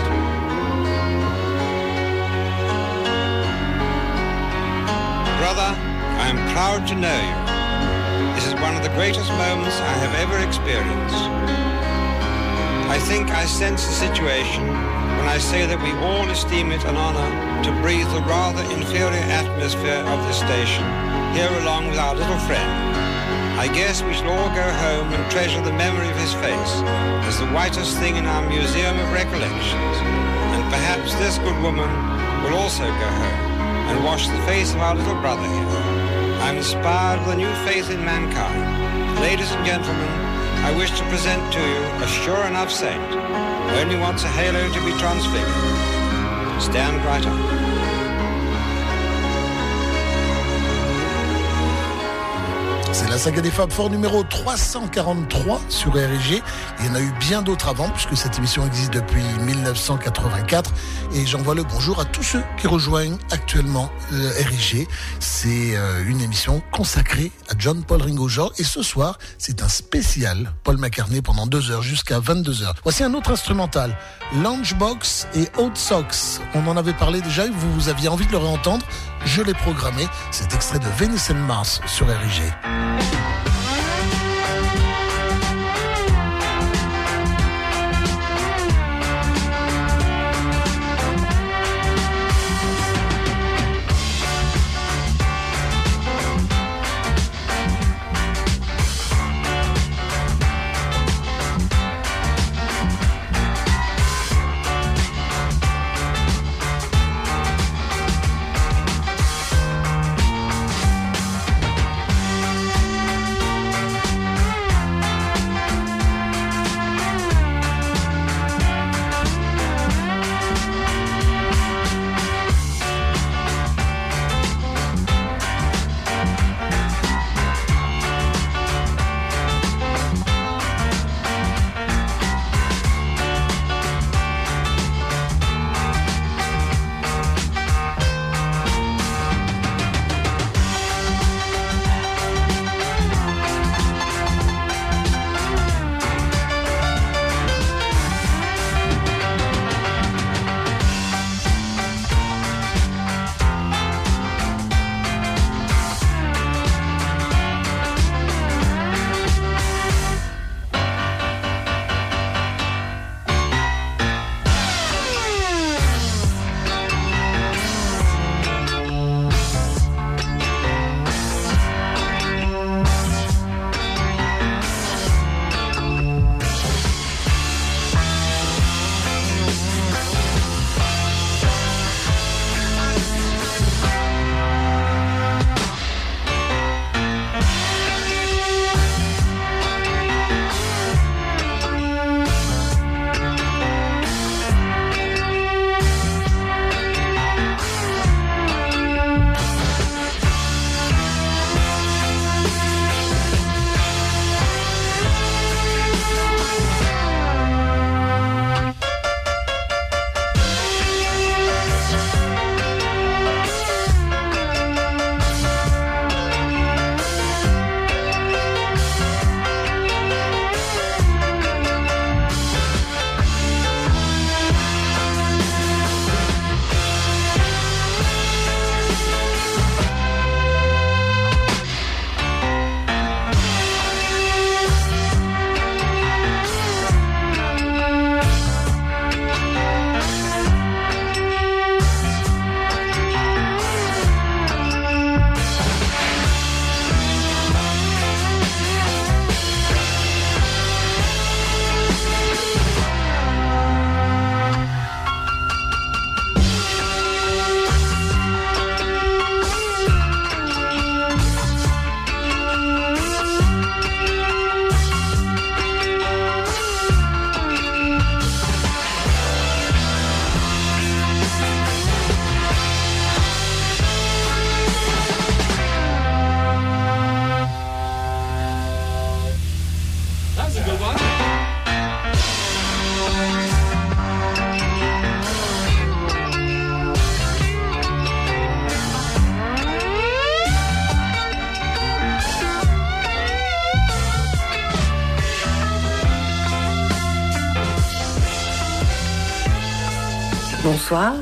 Brother, 5.42 5.72
I 6.22 6.28
am 6.30 6.40
proud 6.54 6.88
to 6.88 6.96
know 6.96 7.20
you. 7.30 8.36
This 8.36 8.48
is 8.48 8.54
one 8.56 8.76
of 8.76 8.84
the 8.84 8.94
greatest 8.96 9.30
moments 9.32 9.80
I 9.80 9.94
have 10.04 10.14
ever 10.16 10.38
experienced. 10.46 11.26
I 12.88 13.00
think 13.00 13.30
I 13.32 13.46
sense 13.46 13.86
the 13.86 13.94
situation 13.94 14.85
when 15.26 15.34
I 15.34 15.42
say 15.42 15.66
that 15.66 15.82
we 15.82 15.90
all 16.06 16.30
esteem 16.30 16.70
it 16.70 16.86
an 16.86 16.94
honor 16.94 17.26
to 17.66 17.74
breathe 17.82 18.06
the 18.14 18.22
rather 18.30 18.62
inferior 18.78 19.26
atmosphere 19.34 20.06
of 20.06 20.22
this 20.30 20.38
station 20.38 20.86
here 21.34 21.50
along 21.66 21.90
with 21.90 21.98
our 21.98 22.14
little 22.14 22.38
friend. 22.46 22.70
I 23.58 23.66
guess 23.74 24.06
we 24.06 24.14
shall 24.14 24.30
all 24.30 24.54
go 24.54 24.70
home 24.86 25.10
and 25.10 25.26
treasure 25.34 25.58
the 25.66 25.74
memory 25.74 26.14
of 26.14 26.18
his 26.22 26.30
face 26.46 26.74
as 27.26 27.42
the 27.42 27.50
whitest 27.58 27.98
thing 27.98 28.22
in 28.22 28.30
our 28.30 28.46
museum 28.46 29.02
of 29.02 29.10
recollections. 29.18 29.98
And 30.54 30.62
perhaps 30.70 31.18
this 31.18 31.42
good 31.42 31.58
woman 31.58 31.90
will 32.46 32.62
also 32.62 32.86
go 32.86 33.10
home 33.26 33.42
and 33.90 34.06
wash 34.06 34.30
the 34.30 34.42
face 34.46 34.78
of 34.78 34.80
our 34.86 34.94
little 34.94 35.18
brother 35.26 35.50
here. 35.50 35.82
I'm 36.46 36.62
inspired 36.62 37.26
with 37.26 37.34
a 37.34 37.42
new 37.42 37.54
faith 37.66 37.90
in 37.90 38.06
mankind. 38.06 38.62
Ladies 39.26 39.50
and 39.50 39.66
gentlemen, 39.66 40.12
I 40.62 40.70
wish 40.78 40.94
to 40.94 41.04
present 41.10 41.42
to 41.58 41.62
you 41.66 41.82
a 42.06 42.08
sure 42.22 42.46
enough 42.46 42.70
saint. 42.70 43.55
Only 43.76 43.98
wants 43.98 44.24
a 44.24 44.30
halo 44.30 44.72
to 44.72 44.86
be 44.86 44.92
transfigured. 44.98 46.62
Stand 46.62 47.04
right 47.06 47.26
up. 47.26 47.65
C'est 52.98 53.10
la 53.10 53.18
saga 53.18 53.42
des 53.42 53.52
Fab 53.52 53.74
Four 53.74 53.90
numéro 53.90 54.24
343 54.24 55.60
sur 55.68 55.92
RG. 55.92 56.42
Il 56.80 56.86
y 56.86 56.90
en 56.90 56.96
a 56.96 57.02
eu 57.02 57.12
bien 57.20 57.42
d'autres 57.42 57.68
avant 57.68 57.90
puisque 57.90 58.16
cette 58.16 58.38
émission 58.38 58.66
existe 58.66 58.94
depuis 58.94 59.22
1984 59.46 60.72
et 61.14 61.26
j'envoie 61.26 61.56
le 61.56 61.64
bonjour 61.64 62.00
à 62.00 62.06
tous 62.06 62.24
ceux 62.24 62.44
qui 62.58 62.68
rejoignent 62.68 63.18
actuellement 63.32 63.92
le 64.12 64.30
RG. 64.30 64.88
C'est 65.20 65.76
euh, 65.76 66.06
une 66.08 66.22
émission 66.22 66.64
consacrée 66.72 67.34
à 67.50 67.54
John 67.58 67.84
Paul 67.84 68.02
Ringo 68.02 68.30
Jr. 68.30 68.54
et 68.60 68.64
ce 68.64 68.82
soir 68.82 69.20
c'est 69.38 69.62
un 69.62 69.68
spécial 69.68 70.54
Paul 70.64 70.78
McCartney 70.78 71.22
pendant 71.22 71.48
deux 71.48 71.72
heures 71.72 71.84
jusqu'à 71.84 72.20
22 72.20 72.64
heures. 72.64 72.76
Voici 72.84 73.04
un 73.04 73.14
autre 73.14 73.32
instrumental, 73.32 73.98
Lunchbox 74.42 75.28
et 75.36 75.50
Old 75.58 75.76
Socks. 75.76 76.40
On 76.54 76.66
en 76.68 76.78
avait 76.78 76.94
parlé 76.94 77.20
déjà 77.20 77.46
vous, 77.46 77.74
vous 77.74 77.90
aviez 77.90 78.08
envie 78.08 78.26
de 78.26 78.32
le 78.32 78.38
réentendre. 78.38 78.86
Je 79.26 79.42
l'ai 79.42 79.54
programmé. 79.54 80.08
C'est 80.32 80.54
extrait 80.54 80.80
de 80.80 80.88
Venice 80.98 81.32
and 81.32 81.46
Mars 81.48 81.82
sur 81.88 82.08
RG. 82.08 82.54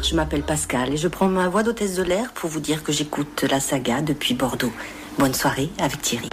Je 0.04 0.16
m'appelle 0.16 0.44
Pascal 0.44 0.94
et 0.94 0.98
je 0.98 1.08
prends 1.08 1.28
ma 1.28 1.48
voix 1.48 1.64
d'hôtesse 1.64 1.96
de 1.96 2.04
l'air 2.04 2.32
pour 2.34 2.50
vous 2.50 2.60
dire 2.60 2.84
que 2.84 2.92
j'écoute 2.92 3.46
la 3.50 3.60
saga 3.60 4.02
depuis 4.02 4.34
Bordeaux. 4.34 4.74
Bonne 5.18 5.34
soirée 5.34 5.70
avec 5.80 6.02
Thierry. 6.02 6.30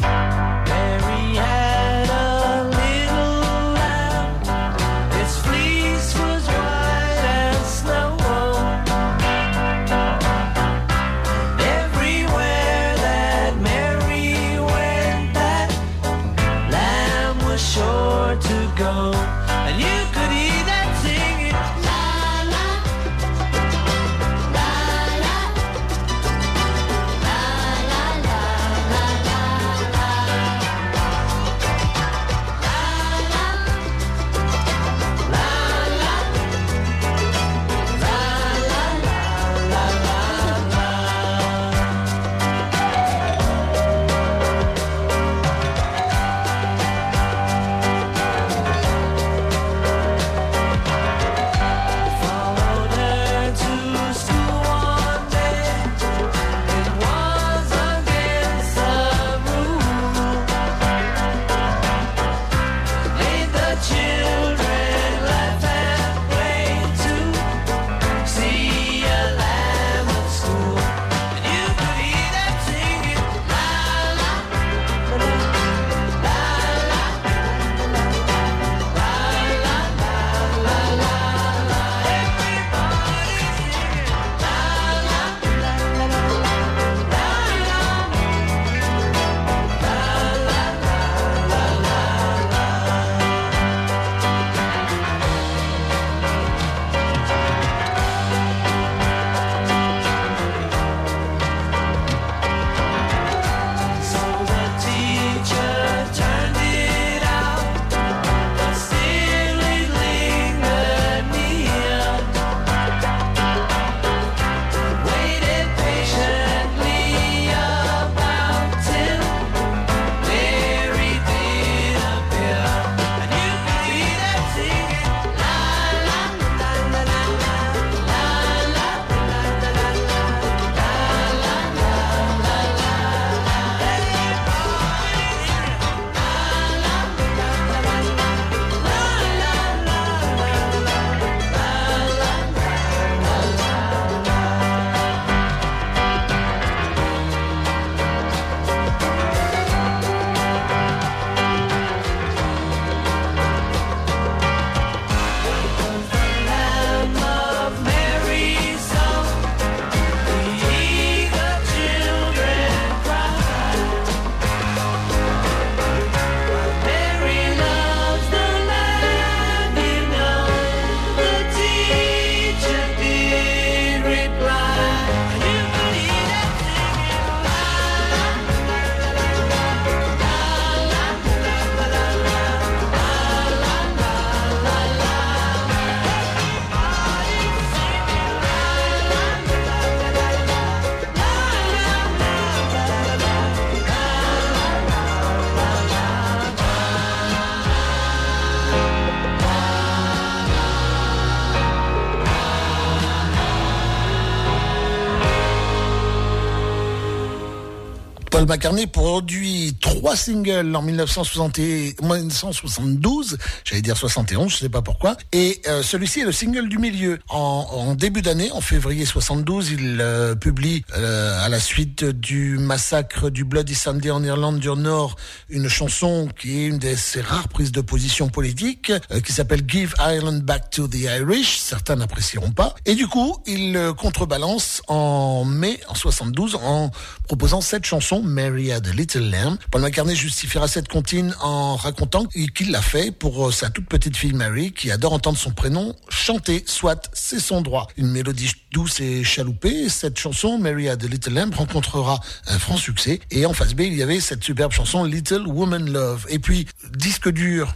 McCartney 208.51 208.89
produit 208.91 209.60
trois 210.01 210.17
singles 210.17 210.75
en 210.75 210.81
1960 210.81 211.59
et 211.59 211.95
1972, 212.01 213.37
j'allais 213.65 213.83
dire 213.83 213.99
71, 213.99 214.51
je 214.51 214.57
sais 214.57 214.71
pas 214.71 214.81
pourquoi. 214.81 215.19
Et 215.31 215.61
euh, 215.69 215.83
celui-ci 215.83 216.21
est 216.21 216.25
le 216.25 216.33
single 216.33 216.71
du 216.71 216.79
milieu. 216.79 217.19
En, 217.29 217.67
en 217.71 217.95
début 217.95 218.23
d'année, 218.23 218.51
en 218.53 218.63
février 218.63 219.05
72, 219.05 219.73
il 219.73 219.99
euh, 220.01 220.35
publie 220.35 220.87
euh, 220.97 221.45
à 221.45 221.51
la 221.51 221.61
suite 221.61 222.03
du 222.07 222.57
massacre 222.57 223.29
du 223.29 223.45
Bloody 223.45 223.75
Sunday 223.75 224.11
en 224.11 224.25
Irlande 224.25 224.59
du 224.59 224.71
Nord 224.71 225.17
une 225.51 225.69
chanson 225.69 226.29
qui 226.39 226.61
est 226.61 226.67
une 226.67 226.79
de 226.79 226.95
ses 226.95 227.21
rares 227.21 227.49
prises 227.49 227.73
de 227.73 227.81
position 227.81 228.29
politique, 228.29 228.93
euh, 229.11 229.21
qui 229.21 229.33
s'appelle 229.33 229.63
Give 229.67 229.95
Ireland 229.99 230.41
Back 230.45 230.71
to 230.71 230.89
the 230.89 231.03
Irish. 231.03 231.59
Certains 231.59 231.97
n'apprécieront 231.97 232.53
pas. 232.53 232.75
Et 232.87 232.95
du 232.95 233.07
coup, 233.07 233.37
il 233.47 233.77
euh, 233.77 233.93
contrebalance 233.93 234.83
en 234.89 235.45
mai 235.45 235.81
en 235.89 235.95
72 235.95 236.55
en 236.57 236.91
proposant 237.25 237.61
cette 237.61 237.85
chanson 237.85 238.23
Mary 238.23 238.73
Had 238.73 238.87
a 238.87 238.93
Little 238.93 239.31
Lamb. 239.31 239.59
McCartney 239.91 240.15
justifiera 240.15 240.69
cette 240.69 240.87
comptine 240.87 241.35
en 241.41 241.75
racontant 241.75 242.25
qu'il 242.27 242.71
l'a 242.71 242.81
fait 242.81 243.11
pour 243.11 243.49
euh, 243.49 243.51
sa 243.51 243.71
toute 243.71 243.87
petite 243.87 244.17
fille 244.17 244.33
Mary 244.33 244.71
qui 244.71 244.93
adore 244.93 245.15
entendre 245.15 245.37
son 245.37 245.51
prénom 245.51 245.97
chanter, 246.09 246.63
soit 246.65 247.11
c'est 247.13 247.41
son 247.41 247.61
droit. 247.61 247.89
Une 247.97 248.07
mélodie 248.07 248.53
douce 248.71 249.01
et 249.01 249.25
chaloupée, 249.25 249.89
cette 249.89 250.17
chanson 250.17 250.59
Mary 250.59 250.89
Had 250.89 251.03
a 251.03 251.09
Little 251.09 251.35
Lamb 251.35 251.53
rencontrera 251.53 252.21
un 252.47 252.61
franc 252.61 252.77
succès 252.77 253.19
et 253.33 253.47
en 253.47 253.53
face 253.53 253.75
B 253.75 253.81
il 253.81 253.95
y 253.95 254.03
avait 254.05 254.21
cette 254.21 254.45
superbe 254.45 254.71
chanson 254.71 255.03
Little 255.03 255.49
Woman 255.49 255.91
Love. 255.91 256.25
Et 256.29 256.39
puis 256.39 256.69
disque 256.97 257.29
dur 257.29 257.75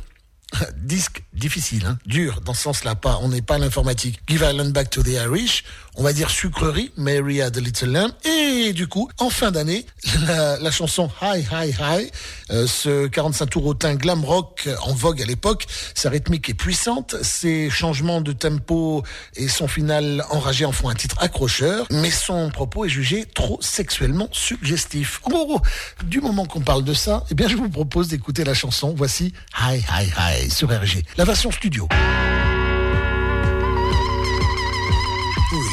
disque 0.77 1.23
difficile, 1.33 1.87
hein, 1.87 1.99
dur 2.07 2.41
dans 2.41 2.55
ce 2.55 2.62
sens-là, 2.62 2.95
pas, 2.95 3.19
on 3.23 3.29
n'est 3.29 3.43
pas 3.43 3.59
l'informatique. 3.59 4.21
Give 4.29 4.43
Ireland 4.43 4.71
Back 4.71 4.91
to 4.91 5.03
the 5.03 5.15
Irish, 5.15 5.65
on 5.97 6.03
va 6.03 6.13
dire 6.13 6.31
sucrerie, 6.31 6.91
Mary 6.97 7.41
Had 7.41 7.57
a 7.57 7.61
Little 7.61 7.91
Lamb, 7.91 8.13
et 8.25 8.73
du 8.73 8.87
coup, 8.87 9.09
en 9.19 9.31
fin 9.31 9.51
d'année, 9.51 9.87
la, 10.27 10.71
chanson 10.71 11.11
High 11.23 11.47
High 11.53 11.77
High, 11.81 12.11
euh, 12.51 12.67
ce 12.67 13.07
45 13.07 13.47
tours 13.47 13.67
au 13.67 13.75
teint 13.75 13.95
glam 13.95 14.25
rock 14.25 14.69
en 14.83 14.93
vogue 14.93 15.23
à 15.23 15.25
l'époque, 15.25 15.67
sa 15.95 16.11
rythmique 16.11 16.49
est 16.49 16.55
puissante, 16.55 17.17
ses 17.23 17.71
changements 17.71 18.21
de 18.21 18.33
tempo 18.33 19.03
et 19.37 19.49
son 19.49 19.69
final 19.69 20.25
enragé 20.31 20.65
en 20.65 20.73
font 20.73 20.89
un 20.89 20.95
titre 20.95 21.17
accrocheur, 21.21 21.87
mais 21.91 22.11
son 22.11 22.51
propos 22.51 22.85
est 22.85 22.89
jugé 22.89 23.25
trop 23.27 23.59
sexuellement 23.61 24.29
suggestif. 24.33 25.21
Oh, 25.33 25.61
du 26.05 26.21
moment 26.21 26.47
qu'on 26.47 26.61
parle 26.61 26.85
de 26.85 26.95
ça, 26.95 27.25
eh 27.31 27.35
bien 27.35 27.49
je 27.49 27.57
vous 27.57 27.69
propose 27.69 28.09
d'écouter 28.09 28.45
la 28.45 28.55
chanson, 28.55 28.95
voici 28.97 29.33
High 29.61 29.85
High 29.91 30.13
High 30.19 30.53
sur 30.53 30.69
RG, 30.69 31.05
la 31.17 31.25
version 31.25 31.51
studio. 31.51 31.89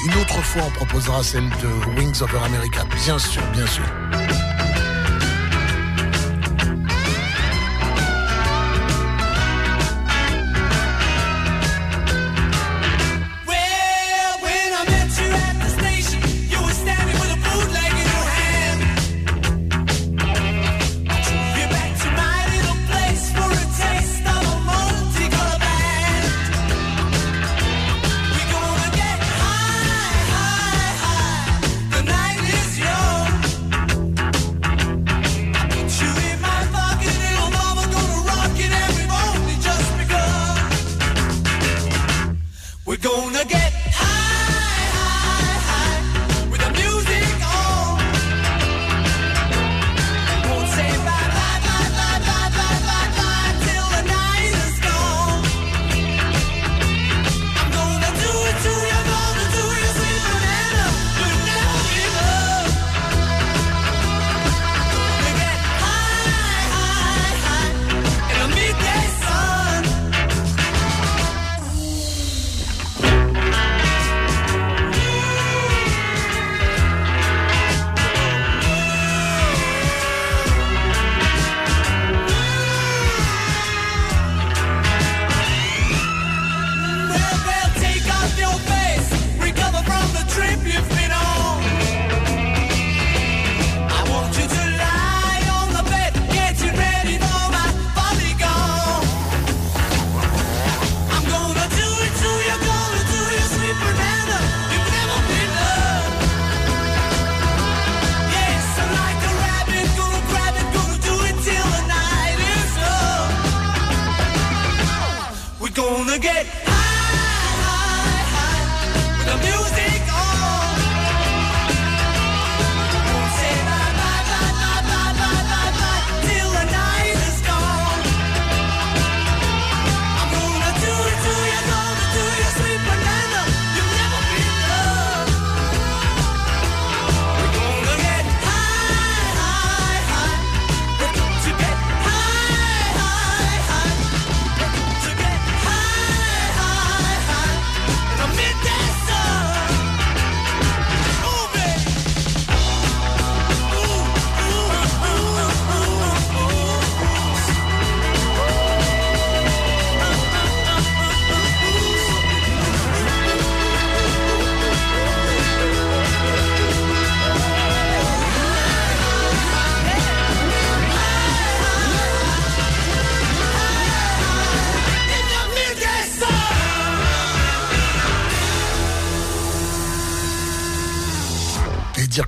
Une 0.06 0.16
autre 0.22 0.42
fois, 0.42 0.64
on 0.68 0.72
proposera 0.72 1.24
celle 1.24 1.50
de 1.62 1.98
Wings 1.98 2.22
Over 2.22 2.40
America, 2.46 2.84
bien 3.06 3.20
sûr, 3.20 3.42
bien 3.54 3.68
sûr. 3.68 3.86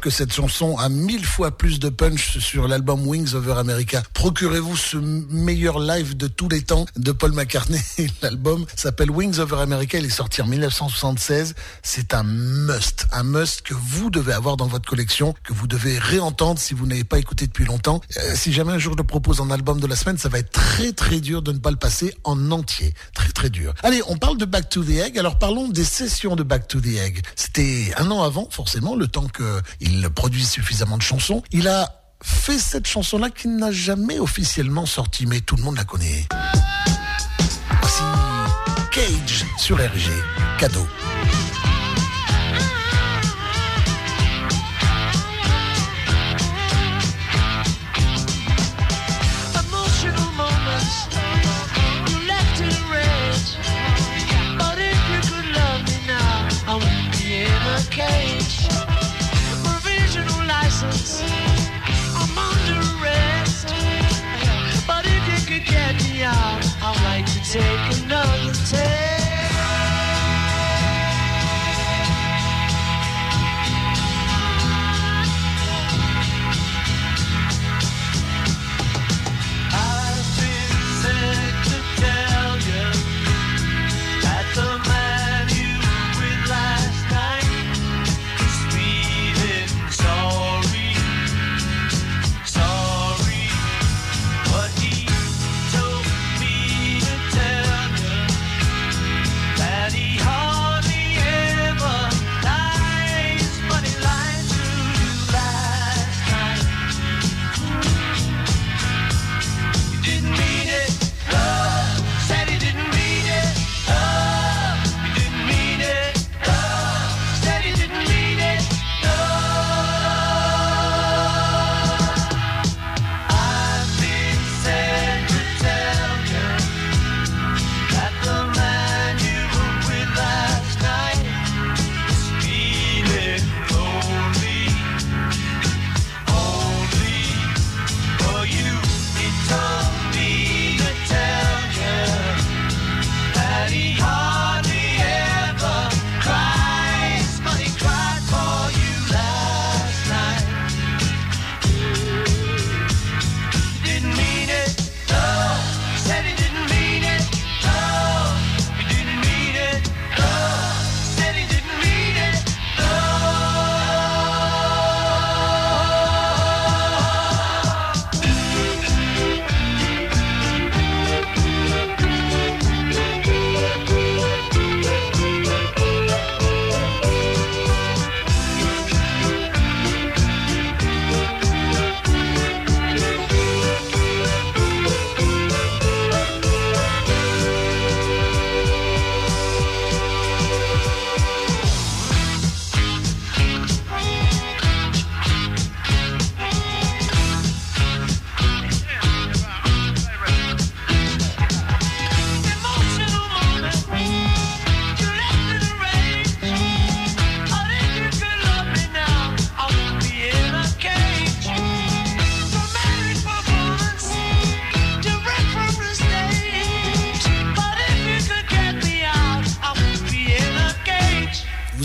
Que 0.03 0.09
cette 0.09 0.33
chanson 0.33 0.77
a 0.79 0.89
mille 0.89 1.25
fois 1.25 1.57
plus 1.57 1.79
de 1.79 1.87
punch 1.87 2.37
sur 2.39 2.67
l'album 2.67 3.07
Wings 3.07 3.35
Over 3.35 3.53
America. 3.53 4.03
Procurez-vous 4.13 4.75
ce 4.75 4.97
meilleur 4.97 5.79
live 5.79 6.17
de 6.17 6.27
tous 6.27 6.49
les 6.49 6.61
temps 6.61 6.85
de 6.97 7.13
Paul 7.13 7.31
McCartney. 7.31 7.79
L'album 8.21 8.65
s'appelle 8.75 9.09
Wings 9.09 9.39
Over 9.39 9.61
America. 9.61 9.97
Il 9.97 10.03
est 10.03 10.09
sorti 10.09 10.41
en 10.41 10.47
1976. 10.47 11.55
C'est 11.83 12.13
un 12.13 12.23
must, 12.23 13.05
un 13.13 13.23
must 13.23 13.61
que 13.61 13.73
vous 13.73 14.09
devez 14.09 14.33
avoir 14.33 14.57
dans 14.57 14.67
votre 14.67 14.89
collection, 14.89 15.35
que 15.41 15.53
vous 15.53 15.67
devez 15.67 15.97
réentendre 15.97 16.59
si 16.59 16.73
vous 16.73 16.85
n'avez 16.85 17.05
pas 17.05 17.17
écouté 17.17 17.47
depuis 17.47 17.63
longtemps. 17.63 18.01
Euh, 18.17 18.33
si 18.35 18.51
jamais 18.51 18.73
un 18.73 18.79
jour 18.79 18.95
je 18.95 18.97
le 18.97 19.05
propose 19.05 19.39
en 19.39 19.51
album 19.51 19.79
de 19.79 19.87
la 19.87 19.95
semaine, 19.95 20.17
ça 20.17 20.27
va 20.27 20.39
être 20.39 20.51
très 20.51 20.91
très 20.91 21.21
dur 21.21 21.41
de 21.41 21.53
ne 21.53 21.59
pas 21.59 21.71
le 21.71 21.77
passer 21.77 22.13
en 22.25 22.51
entier. 22.51 22.93
Très 23.13 23.29
très 23.29 23.49
dur. 23.49 23.73
Allez, 23.83 24.01
on 24.09 24.17
parle 24.17 24.37
de 24.37 24.43
Back 24.43 24.67
to 24.67 24.83
the 24.83 24.97
Egg. 24.97 25.17
Alors 25.17 25.39
parlons 25.39 25.69
des 25.69 25.85
sessions 25.85 26.35
de 26.35 26.43
Back 26.43 26.67
to 26.67 26.81
the 26.81 26.97
Egg. 26.97 27.21
C'était 27.37 27.93
un 27.95 28.11
an 28.11 28.21
avant, 28.21 28.49
forcément, 28.51 28.97
le 28.97 29.07
temps 29.07 29.29
qu'il 29.29 29.92
il 29.93 30.09
produit 30.09 30.43
suffisamment 30.43 30.97
de 30.97 31.03
chansons. 31.03 31.43
Il 31.51 31.67
a 31.67 32.01
fait 32.21 32.57
cette 32.57 32.87
chanson-là 32.87 33.29
qui 33.29 33.47
n'a 33.47 33.71
jamais 33.71 34.19
officiellement 34.19 34.85
sorti, 34.85 35.25
mais 35.25 35.41
tout 35.41 35.55
le 35.55 35.63
monde 35.63 35.75
la 35.75 35.83
connaît. 35.83 36.27
Voici 37.81 38.03
Cage 38.91 39.45
sur 39.57 39.77
RG, 39.77 40.09
cadeau. 40.59 40.87
Take 67.53 67.92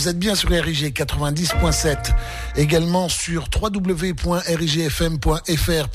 Vous 0.09 0.13
êtes 0.13 0.21
bien 0.21 0.35
sur 0.35 0.49
RIG 0.49 0.95
90.7, 0.95 2.15
également 2.57 3.11
sur 3.11 3.51
www.rigfm.fr 3.55 4.29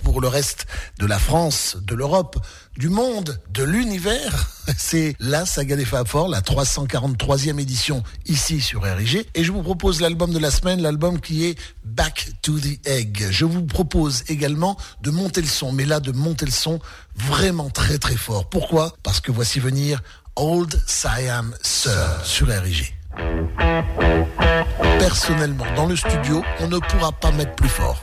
pour 0.04 0.22
le 0.22 0.28
reste 0.28 0.68
de 1.00 1.08
la 1.08 1.18
France, 1.18 1.78
de 1.82 1.96
l'Europe, 1.96 2.38
du 2.78 2.90
monde, 2.90 3.42
de 3.50 3.64
l'univers. 3.64 4.52
C'est 4.78 5.16
la 5.20 5.48
saga 5.48 5.76
des 5.76 5.84
Fab 5.84 6.08
Four, 6.08 6.28
la 6.28 6.42
343e 6.42 7.60
édition 7.60 8.04
ici 8.28 8.62
sur 8.62 8.84
RIG. 8.84 9.26
Et 9.34 9.44
je 9.44 9.52
vous 9.52 9.64
propose 9.64 10.00
l'album 10.00 10.32
de 10.32 10.38
la 10.38 10.52
semaine, 10.52 10.80
l'album 10.80 11.20
qui 11.20 11.46
est 11.46 11.58
Back 11.84 12.34
to 12.44 12.60
the 12.60 12.88
Egg. 12.88 13.30
Je 13.32 13.46
vous 13.46 13.64
propose 13.64 14.26
également 14.28 14.78
de 15.02 15.10
monter 15.10 15.42
le 15.42 15.48
son, 15.48 15.72
mais 15.72 15.86
là 15.86 16.00
de 16.00 16.12
monter 16.12 16.46
le 16.46 16.52
son 16.52 16.80
vraiment 17.16 17.72
très 17.72 17.98
très 17.98 18.16
fort. 18.16 18.48
Pourquoi? 18.48 18.94
Parce 19.02 19.22
que 19.22 19.32
voici 19.32 19.60
venir 19.60 20.04
Old 20.36 20.80
Siam 20.86 21.56
Sir 21.64 22.22
sur 22.24 22.50
RIG. 22.50 22.94
Personnellement, 25.00 25.66
dans 25.76 25.86
le 25.86 25.96
studio, 25.96 26.44
on 26.62 26.68
ne 26.68 26.78
pourra 26.80 27.12
pas 27.12 27.32
mettre 27.32 27.54
plus 27.56 27.70
fort. 27.70 28.02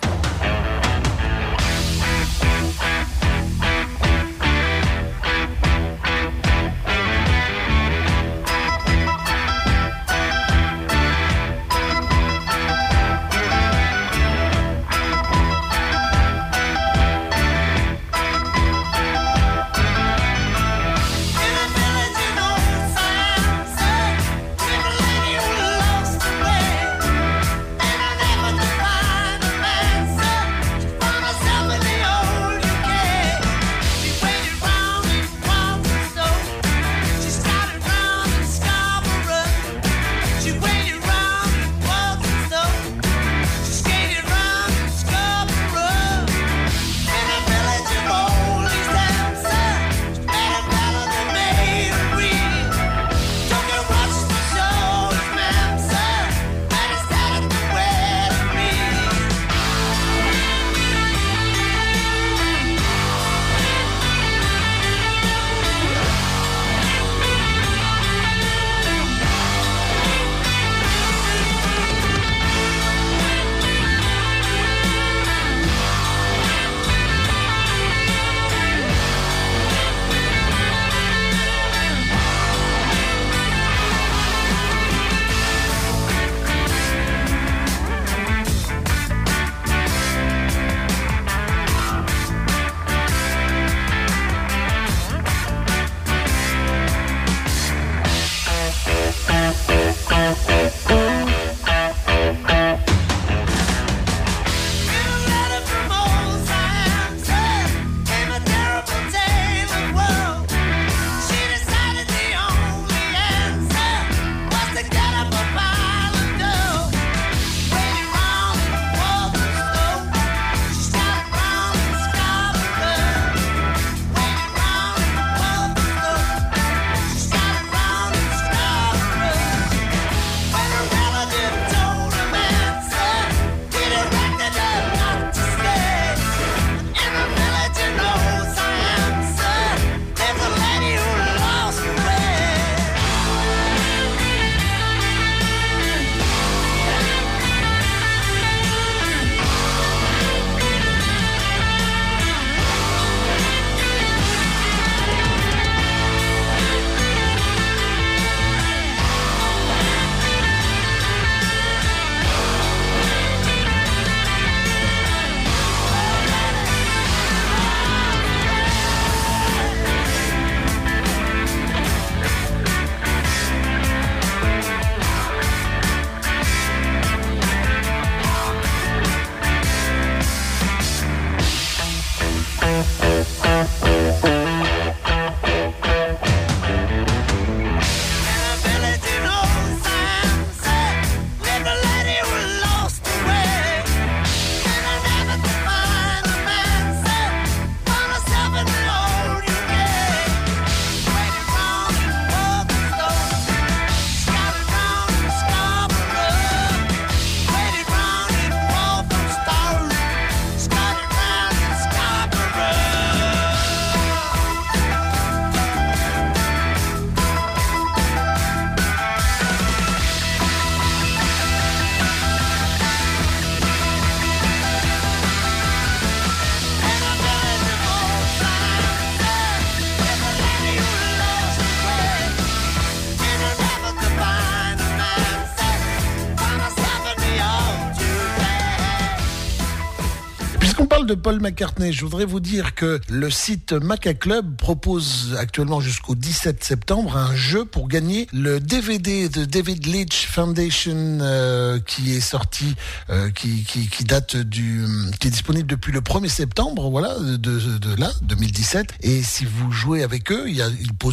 Paul 241.15 241.41
McCartney, 241.41 241.93
je 241.93 242.03
voudrais 242.03 242.25
vous 242.25 242.41
dire 242.41 242.75
que 242.75 243.01
le 243.09 243.31
site 243.31 243.73
Maca 243.73 244.15
Club 244.15 244.57
propose 244.57 245.37
actuellement 245.39 245.81
jusqu'au 245.81 246.15
17 246.15 246.63
septembre 246.63 247.17
un 247.17 247.35
jeu 247.35 247.65
pour 247.65 247.89
gagner 247.89 248.27
le 248.33 248.61
DVD 248.61 249.29
de 249.29 249.45
David 249.45 249.87
Leitch 249.87 250.27
Foundation 250.27 251.19
euh, 251.21 251.79
qui 251.81 252.15
est 252.15 252.21
sorti, 252.21 252.75
euh, 253.11 253.31
qui, 253.31 254.05
date 254.05 254.37
du, 254.37 254.85
qui 255.19 255.29
est 255.29 255.31
disponible 255.31 255.69
depuis 255.69 255.93
le 255.93 256.01
1er 256.01 256.29
septembre, 256.29 256.91
voilà, 256.91 257.15
de, 257.19 257.95
là, 257.99 258.13
2017. 258.23 258.95
Et 259.03 259.23
si 259.23 259.45
vous 259.45 259.71
jouez 259.73 260.03
avec 260.03 260.31
eux, 260.33 260.45
il, 260.49 260.57
y 260.57 260.63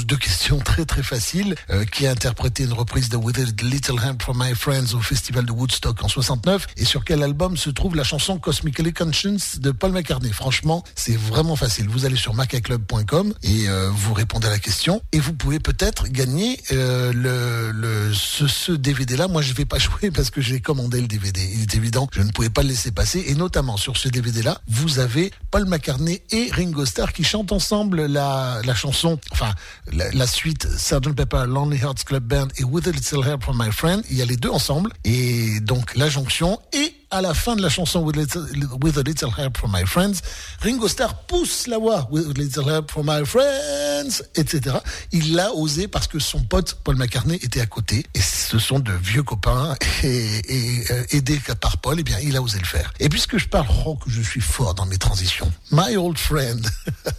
deux 0.06 0.18
questions 0.18 0.60
très 0.60 0.86
très 0.86 1.04
faciles. 1.04 1.56
Euh, 1.70 1.86
qui 1.86 2.08
a 2.08 2.12
interprété 2.12 2.64
une 2.64 2.74
reprise 2.74 3.10
de 3.10 3.18
With 3.18 3.38
a 3.40 3.64
Little 3.64 3.96
Help 4.04 4.22
from 4.22 4.42
My 4.42 4.54
Friends 4.56 4.94
au 4.94 5.00
festival 5.00 5.46
de 5.46 5.52
Woodstock 5.52 6.04
en 6.04 6.08
69 6.08 6.68
et 6.78 6.86
sur 6.86 7.04
quel 7.04 7.24
album 7.24 7.58
se 7.58 7.70
trouve 7.70 7.96
la 7.96 8.04
chanson 8.04 8.40
Cosmically 8.40 8.94
Conscience 8.94 9.60
de 9.60 9.72
Paul 9.72 9.87
McCartney. 9.92 10.32
Franchement, 10.32 10.84
c'est 10.96 11.18
vraiment 11.18 11.56
facile. 11.56 11.88
Vous 11.90 12.06
allez 12.06 12.16
sur 12.16 12.34
macaclub.com 12.34 13.34
et 13.44 13.68
euh, 13.68 13.90
vous 13.92 14.14
répondez 14.14 14.48
à 14.48 14.50
la 14.50 14.60
question 14.60 15.02
et 15.12 15.20
vous 15.20 15.34
pouvez 15.34 15.60
peut-être 15.60 16.08
gagner 16.08 16.60
euh, 16.72 17.12
le, 17.14 17.72
le, 17.72 18.14
ce, 18.14 18.48
ce 18.48 18.72
DVD-là. 18.72 19.28
Moi, 19.28 19.42
je 19.42 19.54
vais 19.54 19.66
pas 19.66 19.78
jouer 19.80 20.12
parce 20.12 20.30
que 20.30 20.42
j'ai 20.42 20.60
commandé 20.60 21.02
le 21.02 21.08
DVD. 21.08 21.42
Il 21.54 21.62
est 21.62 21.76
évident, 21.76 22.08
je 22.12 22.22
ne 22.22 22.32
pouvais 22.32 22.50
pas 22.50 22.62
le 22.64 22.70
laisser 22.70 22.92
passer 22.92 23.26
et 23.28 23.36
notamment 23.36 23.78
sur 23.78 23.98
ce 23.98 24.08
DVD-là, 24.08 24.62
vous 24.68 25.00
avez 25.00 25.32
Paul 25.52 25.66
McCartney 25.66 26.22
et 26.32 26.50
Ringo 26.52 26.86
Starr 26.86 27.14
qui 27.14 27.24
chantent 27.24 27.52
ensemble 27.52 28.06
la, 28.06 28.62
la 28.64 28.76
chanson, 28.76 29.20
enfin 29.32 29.54
la, 29.92 30.12
la 30.12 30.28
suite 30.28 30.68
Sgt 30.78 31.14
Pepper 31.16 31.46
Lonely 31.48 31.78
Hearts 31.78 32.04
Club 32.06 32.24
Band 32.24 32.48
et 32.58 32.64
With 32.64 32.88
a 32.88 32.92
Little 32.92 33.26
Help 33.26 33.44
from 33.44 33.62
My 33.64 33.72
Friend. 33.72 34.04
Il 34.10 34.18
y 34.18 34.22
a 34.22 34.26
les 34.26 34.38
deux 34.38 34.50
ensemble 34.50 34.92
et 35.04 35.60
donc 35.62 35.96
la 35.96 36.10
jonction 36.10 36.60
et 36.74 36.94
à 37.12 37.22
la 37.22 37.34
fin 37.34 37.56
de 37.56 37.62
la 37.62 37.70
chanson 37.70 38.02
With, 38.04 38.98
a 38.98 39.04
Little 39.04 39.30
Help 39.38 39.58
from 39.58 39.72
My 39.74 39.86
Friends, 39.86 40.22
Ringo 40.62 40.88
Starr 40.88 41.16
pousse 41.26 41.68
la 41.68 41.78
voix 41.78 42.08
With 42.12 42.28
a 42.28 42.40
Little 42.40 42.70
Help 42.70 42.92
from 42.92 43.08
My 43.08 43.26
Friends, 43.26 44.24
etc. 44.36 44.78
Il 45.12 45.36
l'a 45.36 45.54
osé 45.54 45.88
parce 45.88 46.08
que 46.08 46.20
son 46.20 46.42
pote 46.42 46.78
Paul 46.84 46.96
McCartney 46.98 47.36
était 47.36 47.62
à 47.62 47.66
côté 47.66 48.06
et 48.14 48.22
ce 48.22 48.60
sont 48.60 48.80
de 48.80 48.92
vieux 48.92 49.24
copains 49.24 49.76
et, 50.04 50.42
et 50.48 50.92
euh, 50.92 51.04
aidés 51.12 51.40
par 51.60 51.78
Paul, 51.78 52.00
et 52.00 52.04
bien 52.04 52.18
il 52.20 52.36
a 52.36 52.42
osé 52.42 52.60
le 52.60 52.66
faire. 52.66 52.94
Et 53.00 53.10
puisque 53.10 53.38
je 53.38 53.48
parle 53.48 53.68
rock, 53.68 54.00
je 54.08 54.22
suis 54.22 54.42
fort 54.42 54.76
dans 54.76 54.86
mes 54.86 54.98
transitions. 54.98 55.52
My 55.72 55.96
Old 55.96 56.18
Friend, 56.18 56.66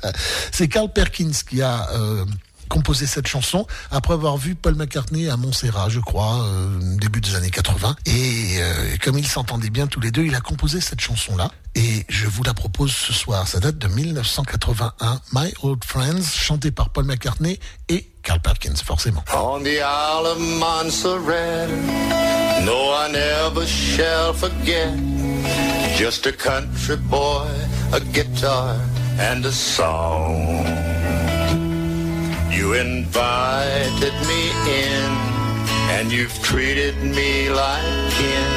c'est 0.52 0.68
Carl 0.68 0.92
Perkins 0.92 1.32
qui 1.48 1.62
a 1.62 1.88
euh, 1.92 2.24
composé 2.68 3.06
cette 3.06 3.26
chanson 3.26 3.66
après 3.90 4.14
avoir 4.14 4.36
vu 4.36 4.54
Paul 4.54 4.74
McCartney 4.74 5.28
à 5.28 5.36
Montserrat, 5.36 5.88
je 5.88 6.00
crois, 6.00 6.44
euh, 6.44 6.78
début 6.98 7.20
des 7.20 7.34
années 7.34 7.50
80. 7.50 7.96
Et 8.06 8.58
euh, 8.58 8.96
comme 9.02 9.18
ils 9.18 9.26
s'entendaient 9.26 9.70
bien 9.70 9.86
tous 9.86 10.00
les 10.00 10.10
deux, 10.10 10.24
il 10.24 10.34
a 10.34 10.40
composé 10.40 10.80
cette 10.80 11.00
chanson-là. 11.00 11.50
Et 11.74 12.04
je 12.08 12.26
vous 12.26 12.42
la 12.42 12.54
propose 12.54 12.92
ce 12.92 13.12
soir. 13.12 13.46
Ça 13.46 13.60
date 13.60 13.78
de 13.78 13.88
1981, 13.88 15.20
My 15.32 15.52
Old 15.62 15.84
Friends, 15.84 16.22
chanté 16.22 16.70
par 16.70 16.90
Paul 16.90 17.04
McCartney 17.04 17.58
et 17.88 18.10
Carl 18.22 18.40
Perkins, 18.40 18.76
forcément. 18.84 19.24
On 19.34 19.60
the 19.60 19.78
Isle 19.78 20.26
of 20.26 20.38
Montserrat, 20.38 21.68
no, 22.64 22.92
I 22.92 23.10
never 23.12 23.66
shall 23.66 24.34
forget. 24.34 24.92
Just 25.96 26.26
a 26.26 26.32
country 26.32 26.96
boy, 26.96 27.48
a 27.92 28.00
guitar, 28.00 28.76
and 29.18 29.44
a 29.44 29.52
song. 29.52 30.87
You 32.58 32.72
invited 32.72 34.14
me 34.26 34.50
in, 34.66 35.10
and 35.94 36.10
you've 36.10 36.36
treated 36.42 36.96
me 37.00 37.48
like 37.50 38.10
kin, 38.18 38.52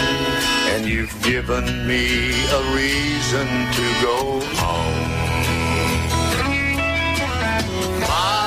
and 0.73 0.87
you've 0.87 1.15
given 1.21 1.85
me 1.85 2.31
a 2.49 2.61
reason 2.73 3.47
to 3.77 3.85
go 4.01 4.41
home. 4.57 5.11
My 8.01 8.40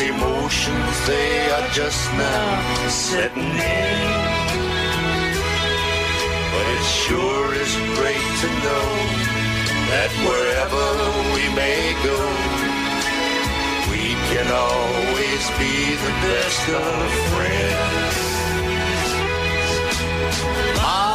Emotions, 0.00 1.06
they 1.06 1.50
are 1.52 1.68
just 1.70 2.12
now 2.14 2.88
setting 2.88 3.44
in. 3.44 4.14
But 6.52 6.66
it 6.76 6.84
sure 6.84 7.54
is 7.54 7.76
great 7.94 8.28
to 8.42 8.48
know 8.64 8.88
that 9.92 10.10
wherever 10.26 10.86
we 11.34 11.44
may 11.54 11.94
go, 12.02 12.18
we 13.92 14.04
can 14.34 14.48
always 14.50 15.42
be 15.62 15.94
the 15.94 16.14
best 16.26 16.62
of 16.70 16.94
friends. 17.30 18.34
My 20.82 21.13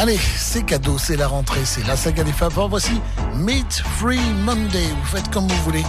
Allez, 0.00 0.16
c'est 0.16 0.62
cadeau, 0.62 0.96
c'est 0.96 1.16
la 1.16 1.28
rentrée, 1.28 1.60
c'est 1.66 1.86
la 1.86 1.94
saga 1.94 2.24
des 2.24 2.32
faveurs. 2.32 2.70
Voici 2.70 3.02
Meat 3.34 3.82
Free 3.98 4.18
Monday. 4.46 4.86
Vous 4.98 5.04
faites 5.14 5.30
comme 5.30 5.46
vous 5.46 5.62
voulez. 5.62 5.84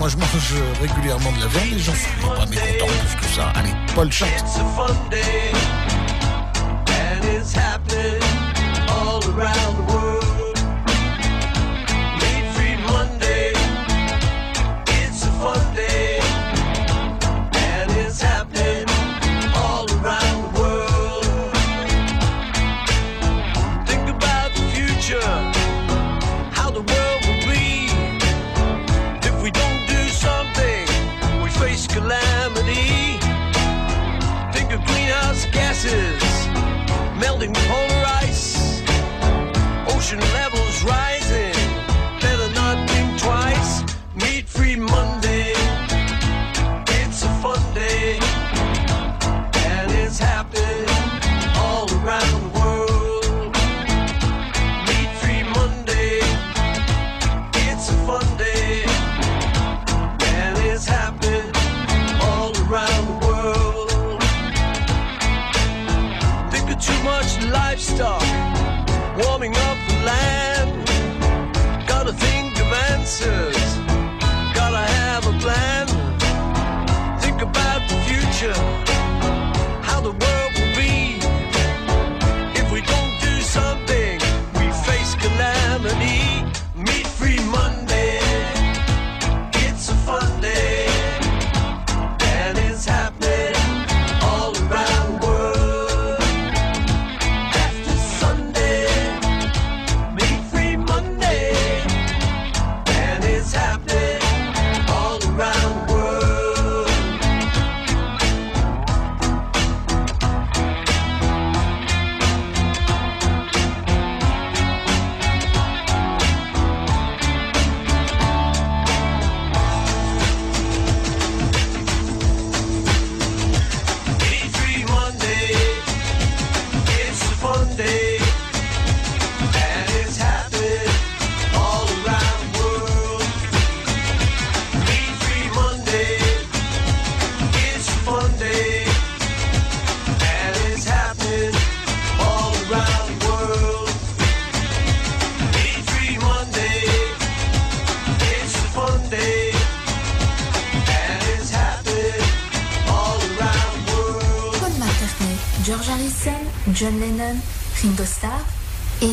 Moi, 0.00 0.08
je 0.08 0.16
mange 0.16 0.54
régulièrement 0.80 1.30
de 1.30 1.38
la 1.42 1.46
viande 1.46 1.72
et 1.72 1.78
j'en 1.78 1.94
suis 1.94 2.20
pas 2.20 2.46
mécontent 2.46 2.86
de 2.86 3.20
tout 3.20 3.34
ça. 3.36 3.52
Allez, 3.54 3.70
Paul 3.94 4.10
chante. 4.10 4.28
It's 4.30 4.58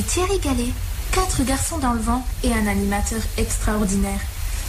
Thierry 0.08 0.40
Gallet. 0.40 0.72
Quatre 1.12 1.44
garçons 1.44 1.78
dans 1.78 1.94
le 1.94 2.00
vent 2.00 2.26
et 2.44 2.52
un 2.54 2.68
animateur 2.68 3.20
extraordinaire. 3.38 4.20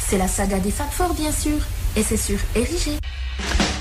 C'est 0.09 0.19
la 0.19 0.29
saga 0.29 0.59
des 0.59 0.71
Fab 0.71 0.91
Four, 0.91 1.15
bien 1.15 1.33
sûr, 1.33 1.59
et 1.97 2.03
c'est 2.03 2.17
sur 2.17 2.39
Érigé. 2.55 2.99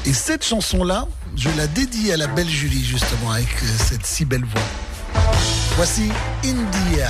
Et 0.06 0.14
cette 0.14 0.44
chanson-là, 0.44 1.08
je 1.36 1.50
la 1.58 1.68
dédie 1.68 2.12
à 2.12 2.18
la 2.18 2.28
belle 2.28 2.50
Julie, 2.50 2.84
justement, 2.84 3.32
avec 3.32 3.48
euh, 3.48 3.68
cette 3.88 4.06
si 4.06 4.26
belle 4.26 4.46
voix. 4.46 5.22
Voici 5.76 6.10
India. 6.44 7.10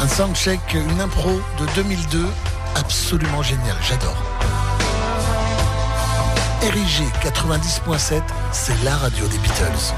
Un 0.00 0.08
soundcheck, 0.08 0.60
une 0.74 1.00
impro 1.00 1.40
de 1.58 1.66
2002, 1.74 2.26
absolument 2.76 3.42
génial, 3.42 3.76
j'adore. 3.88 4.22
RIG 6.62 7.06
90.7, 7.22 8.22
c'est 8.52 8.84
la 8.84 8.96
radio 8.96 9.26
des 9.26 9.38
Beatles. 9.38 9.94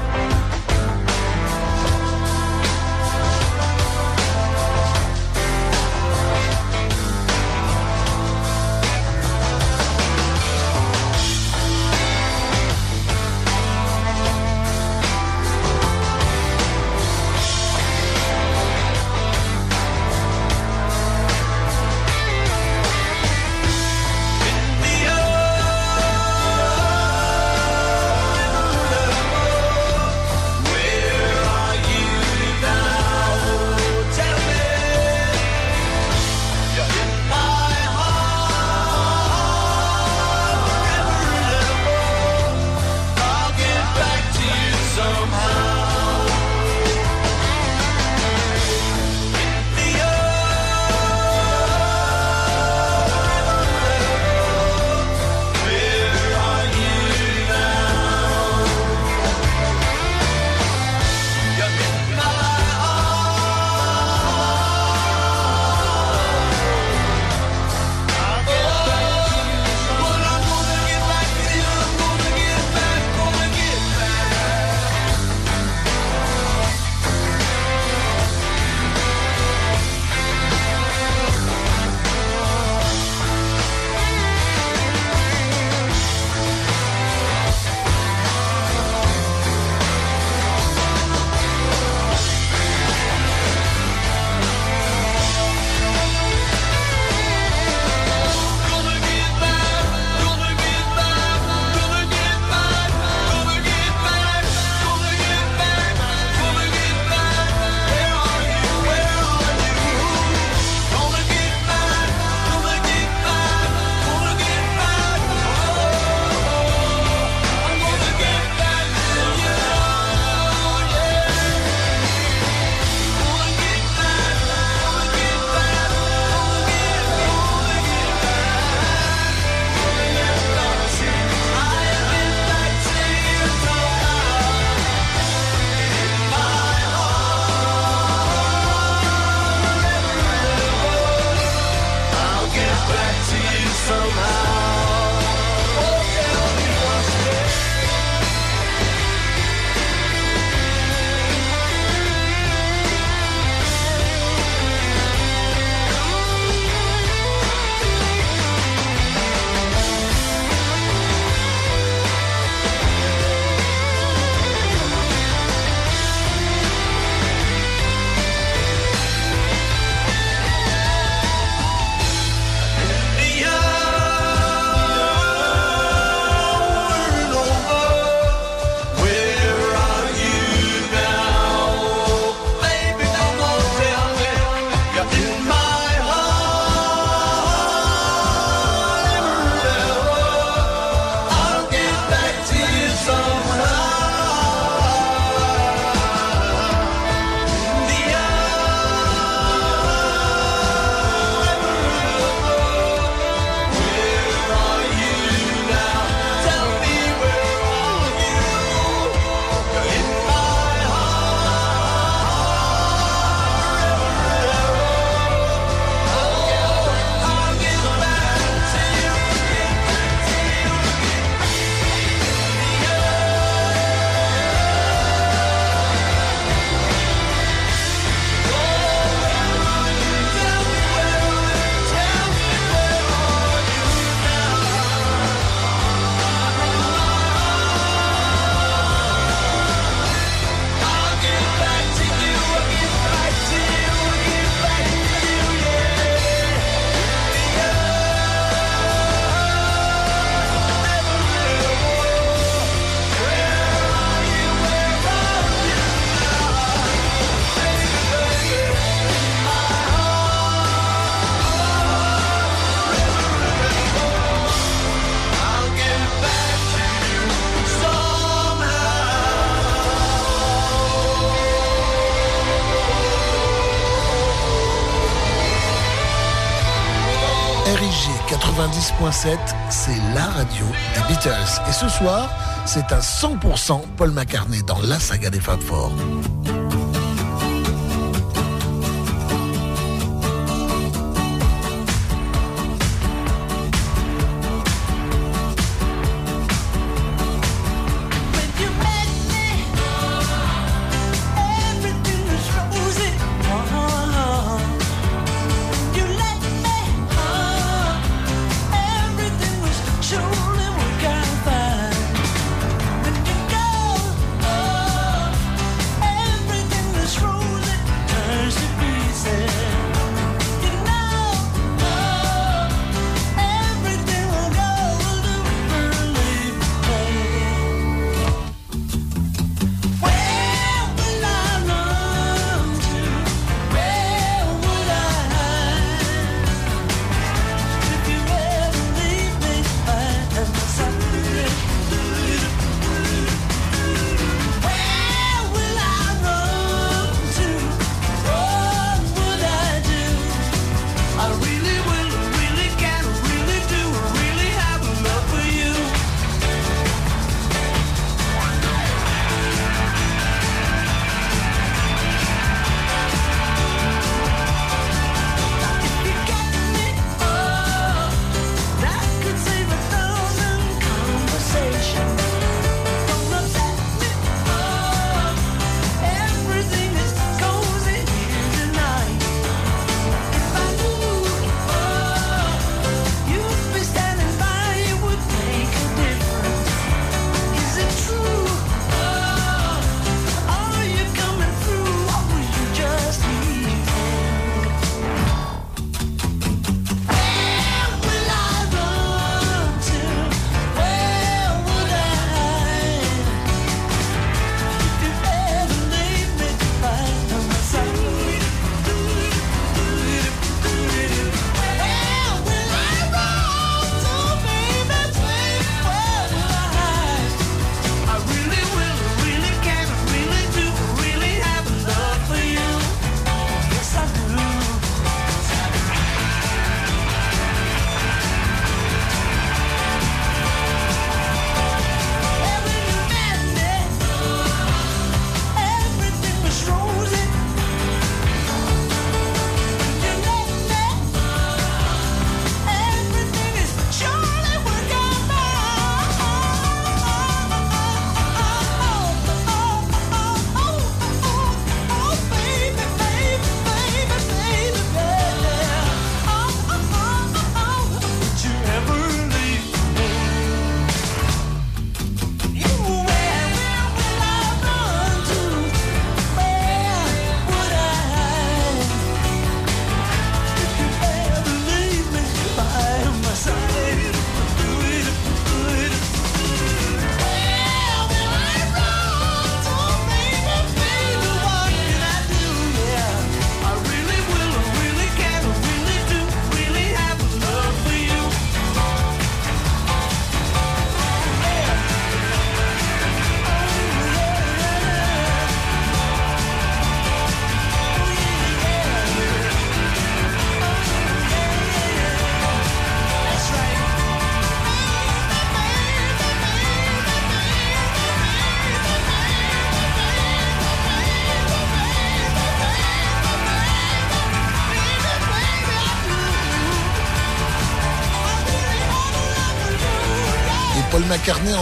90.7, 278.83 279.37
c'est 279.69 279.95
la 280.13 280.25
radio 280.25 280.65
des 280.93 281.13
Beatles. 281.13 281.61
Et 281.69 281.71
ce 281.71 281.87
soir, 281.87 282.29
c'est 282.65 282.91
un 282.91 282.99
100% 282.99 283.79
Paul 283.95 284.11
McCartney 284.11 284.61
dans 284.63 284.81
la 284.81 284.99
saga 284.99 285.29
des 285.29 285.39
Fab 285.39 285.61
Four. 285.61 285.93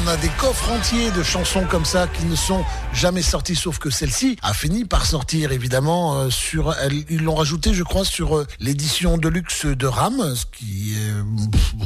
En 0.03 0.07
a 0.07 0.17
des 0.17 0.29
coffres 0.29 0.71
entiers 0.71 1.11
de 1.11 1.21
chansons 1.21 1.65
comme 1.69 1.85
ça 1.85 2.07
qui 2.07 2.25
ne 2.25 2.35
sont 2.35 2.63
jamais 2.93 3.21
sorties, 3.21 3.55
sauf 3.55 3.77
que 3.77 3.89
celle-ci 3.89 4.37
a 4.41 4.53
fini 4.53 4.85
par 4.85 5.05
sortir 5.05 5.51
évidemment 5.51 6.17
euh, 6.17 6.29
sur. 6.29 6.75
ils 7.09 7.23
l'ont 7.23 7.35
rajouté, 7.35 7.73
je 7.73 7.83
crois, 7.83 8.05
sur 8.05 8.37
euh, 8.37 8.47
l'édition 8.59 9.17
de 9.17 9.27
luxe 9.27 9.65
de 9.65 9.85
Ram, 9.85 10.33
ce 10.35 10.45
qui 10.45 10.93
est 10.93 11.13
pourquoi 11.77 11.80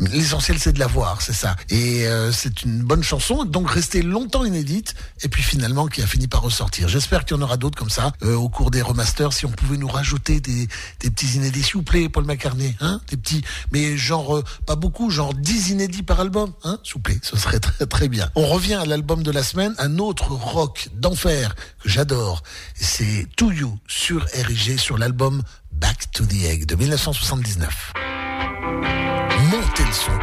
L'essentiel 0.00 0.58
c'est 0.58 0.72
de 0.72 0.78
la 0.78 0.86
voir, 0.86 1.22
c'est 1.22 1.32
ça. 1.32 1.56
Et 1.70 2.06
euh, 2.06 2.32
c'est 2.32 2.62
une 2.62 2.82
bonne 2.82 3.02
chanson, 3.02 3.44
donc 3.44 3.70
restée 3.70 4.02
longtemps 4.02 4.44
inédite, 4.44 4.94
et 5.22 5.28
puis 5.28 5.42
finalement 5.42 5.86
qui 5.86 6.02
a 6.02 6.06
fini 6.06 6.28
par 6.28 6.42
ressortir. 6.42 6.88
J'espère 6.88 7.24
qu'il 7.24 7.36
y 7.36 7.40
en 7.40 7.42
aura 7.42 7.56
d'autres 7.56 7.78
comme 7.78 7.90
ça 7.90 8.12
au 8.22 8.48
cours 8.48 8.70
des 8.70 8.82
remasters. 8.82 9.32
Si 9.32 9.46
on 9.46 9.50
pouvait 9.50 9.76
nous 9.76 9.88
rajouter 9.88 10.40
des, 10.40 10.68
petits 10.98 11.36
inédits, 11.36 11.62
s'il 11.62 11.76
vous 11.76 11.82
plaît, 11.82 12.08
Paul 12.08 12.24
McCartney, 12.24 12.74
hein, 12.80 13.00
des 13.08 13.16
petits, 13.16 13.42
mais 13.72 13.96
genre 13.96 14.42
pas 14.66 14.76
beaucoup, 14.76 15.10
genre 15.10 15.34
10 15.34 15.70
inédits 15.70 16.02
par 16.02 16.20
album, 16.20 16.52
hein, 16.64 16.78
s'il 16.82 16.94
vous 16.94 17.00
plaît 17.00 17.18
ce 17.22 17.36
serait 17.36 17.60
très 17.60 17.86
très 17.86 18.08
bien. 18.08 18.30
On 18.34 18.46
revient 18.46 18.74
à 18.74 18.84
l'album 18.84 19.22
de 19.22 19.30
la 19.30 19.42
semaine, 19.42 19.74
un 19.78 19.98
autre 19.98 20.32
rock 20.32 20.88
d'enfer 20.94 21.54
que 21.82 21.88
j'adore. 21.88 22.42
C'est 22.74 23.26
To 23.36 23.50
You 23.50 23.78
sur 23.86 24.26
RIG 24.34 24.78
sur 24.78 24.98
l'album 24.98 25.42
Back 25.72 26.10
to 26.12 26.26
the 26.26 26.44
Egg 26.44 26.66
de 26.66 26.76
1979. 26.76 29.11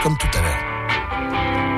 Comme 0.04 0.16
tout 0.16 0.28
à 0.38 0.42
l'heure. 0.42 1.69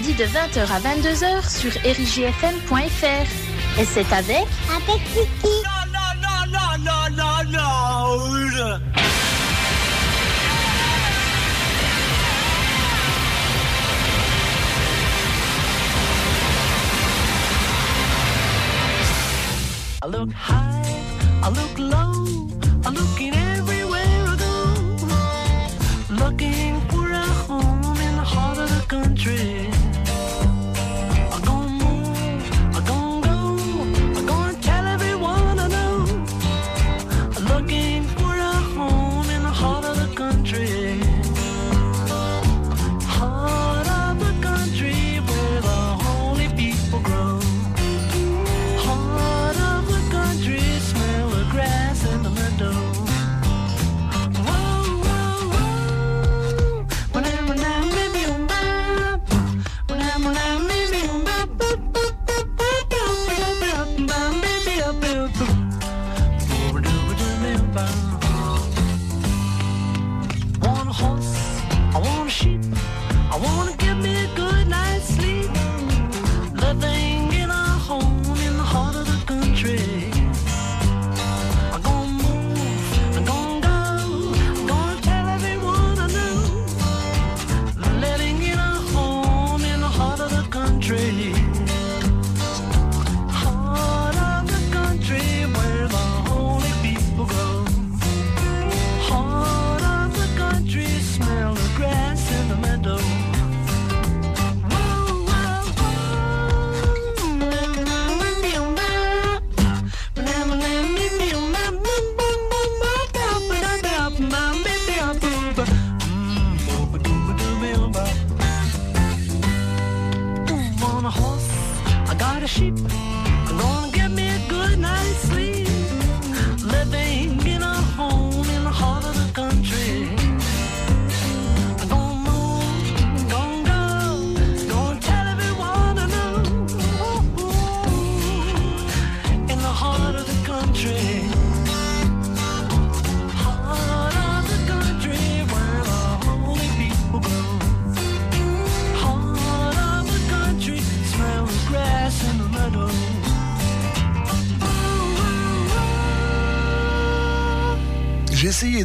de 0.00 0.24
20h 0.24 0.58
à 0.72 0.80
22h 0.80 1.48
sur 1.48 1.70
erigfm.fr. 1.86 3.80
Et 3.80 3.84
c'est 3.84 4.12
avec. 4.12 4.44
Avec 4.68 5.02
Kiki. 5.12 5.48
High, 20.48 20.86
I 21.42 21.48
low, 21.78 22.24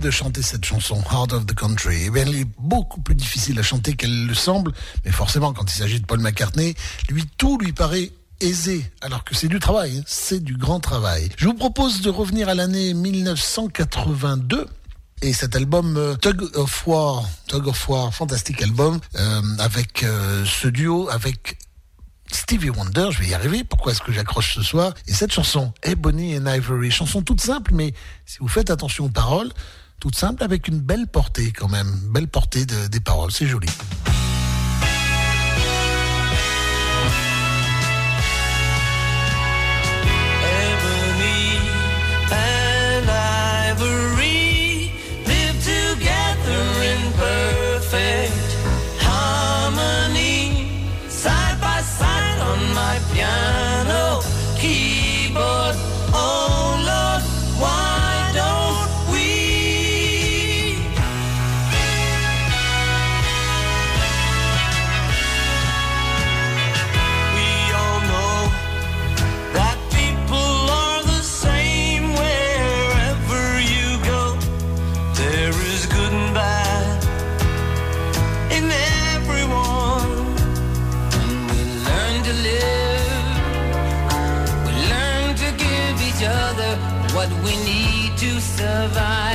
de 0.09 0.11
chanter 0.11 0.41
cette 0.41 0.65
chanson, 0.65 1.03
Heart 1.11 1.33
of 1.33 1.45
the 1.45 1.53
Country. 1.53 2.05
Eh 2.07 2.09
bien, 2.09 2.23
elle 2.25 2.35
est 2.35 2.47
beaucoup 2.57 2.99
plus 2.99 3.13
difficile 3.13 3.59
à 3.59 3.61
chanter 3.61 3.93
qu'elle 3.93 4.25
le 4.25 4.33
semble, 4.33 4.71
mais 5.05 5.11
forcément, 5.11 5.53
quand 5.53 5.71
il 5.71 5.77
s'agit 5.77 5.99
de 5.99 6.05
Paul 6.07 6.19
McCartney, 6.19 6.73
lui, 7.09 7.25
tout 7.37 7.59
lui 7.59 7.73
paraît 7.73 8.11
aisé, 8.39 8.91
alors 9.01 9.23
que 9.23 9.35
c'est 9.35 9.49
du 9.49 9.59
travail, 9.59 9.99
hein. 9.99 10.03
c'est 10.07 10.43
du 10.43 10.57
grand 10.57 10.79
travail. 10.79 11.29
Je 11.37 11.45
vous 11.45 11.53
propose 11.53 12.01
de 12.01 12.09
revenir 12.09 12.49
à 12.49 12.55
l'année 12.55 12.95
1982. 12.95 14.65
Et 15.21 15.31
cet 15.31 15.55
album 15.55 15.95
euh, 15.97 16.15
Tug 16.15 16.41
of 16.55 16.87
War, 16.87 17.23
Tug 17.47 17.67
of 17.67 17.89
War, 17.89 18.11
fantastique 18.11 18.63
album, 18.63 18.99
euh, 19.15 19.41
avec 19.59 20.01
euh, 20.01 20.43
ce 20.43 20.67
duo, 20.67 21.07
avec 21.09 21.59
Stevie 22.31 22.71
Wonder, 22.71 23.09
je 23.11 23.19
vais 23.19 23.27
y 23.27 23.33
arriver, 23.35 23.63
pourquoi 23.63 23.91
est-ce 23.91 24.01
que 24.01 24.11
j'accroche 24.11 24.55
ce 24.55 24.63
soir? 24.63 24.95
Et 25.07 25.13
cette 25.13 25.31
chanson, 25.31 25.71
Ebony 25.83 26.35
and 26.35 26.47
Ivory, 26.47 26.89
chanson 26.89 27.21
toute 27.21 27.41
simple, 27.41 27.73
mais 27.75 27.93
si 28.25 28.39
vous 28.39 28.47
faites 28.47 28.71
attention 28.71 29.05
aux 29.05 29.09
paroles, 29.09 29.51
toute 29.99 30.15
simple 30.15 30.43
avec 30.43 30.67
une 30.67 30.79
belle 30.79 31.07
portée 31.07 31.51
quand 31.51 31.67
même, 31.67 31.91
belle 32.11 32.27
portée 32.27 32.65
des 32.65 32.99
paroles, 32.99 33.31
c'est 33.31 33.47
joli. 33.47 33.67
survive. 88.87 89.28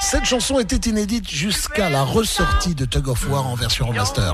Cette 0.00 0.24
chanson 0.24 0.58
était 0.58 0.88
inédite 0.88 1.28
jusqu'à 1.28 1.90
la 1.90 2.02
ressortie 2.02 2.74
de 2.74 2.84
Tug 2.84 3.08
of 3.08 3.28
War 3.28 3.46
en 3.46 3.54
version 3.54 3.86
remaster. 3.86 4.32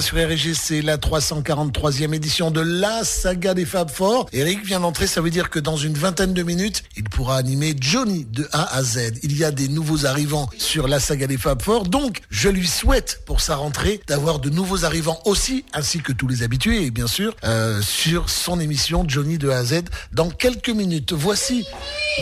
Sur 0.00 0.16
RG, 0.16 0.54
c'est 0.54 0.82
la 0.82 0.96
343e 0.96 2.14
édition 2.14 2.50
de 2.50 2.60
la 2.60 3.04
saga 3.04 3.54
des 3.54 3.64
Fab 3.64 3.90
Four. 3.90 4.28
Eric 4.32 4.64
vient 4.64 4.80
d'entrer, 4.80 5.06
ça 5.06 5.20
veut 5.20 5.30
dire 5.30 5.50
que 5.50 5.58
dans 5.58 5.76
une 5.76 5.94
vingtaine 5.94 6.34
de 6.34 6.42
minutes, 6.42 6.84
il 6.96 7.04
pourra 7.04 7.36
animer 7.36 7.74
Johnny 7.80 8.24
de 8.24 8.48
A 8.52 8.76
à 8.76 8.82
Z. 8.82 9.18
Il 9.22 9.36
y 9.36 9.44
a 9.44 9.50
des 9.50 9.68
nouveaux 9.68 10.06
arrivants 10.06 10.48
sur 10.58 10.88
la 10.88 11.00
saga 11.00 11.26
des 11.26 11.38
Fab 11.38 11.62
Four, 11.62 11.84
donc 11.84 12.20
je 12.30 12.48
lui 12.48 12.66
souhaite 12.66 13.22
pour 13.26 13.40
sa 13.40 13.56
rentrée 13.56 14.00
d'avoir 14.06 14.38
de 14.38 14.50
nouveaux 14.50 14.84
arrivants 14.84 15.20
aussi, 15.24 15.64
ainsi 15.72 16.00
que 16.00 16.12
tous 16.12 16.28
les 16.28 16.42
habitués, 16.42 16.90
bien 16.90 17.06
sûr, 17.06 17.34
euh, 17.44 17.80
sur 17.82 18.30
son 18.30 18.60
émission 18.60 19.04
Johnny 19.06 19.38
de 19.38 19.50
A 19.50 19.58
à 19.58 19.64
Z 19.64 19.82
dans 20.12 20.30
quelques 20.30 20.70
minutes. 20.70 21.12
Voici, 21.12 21.66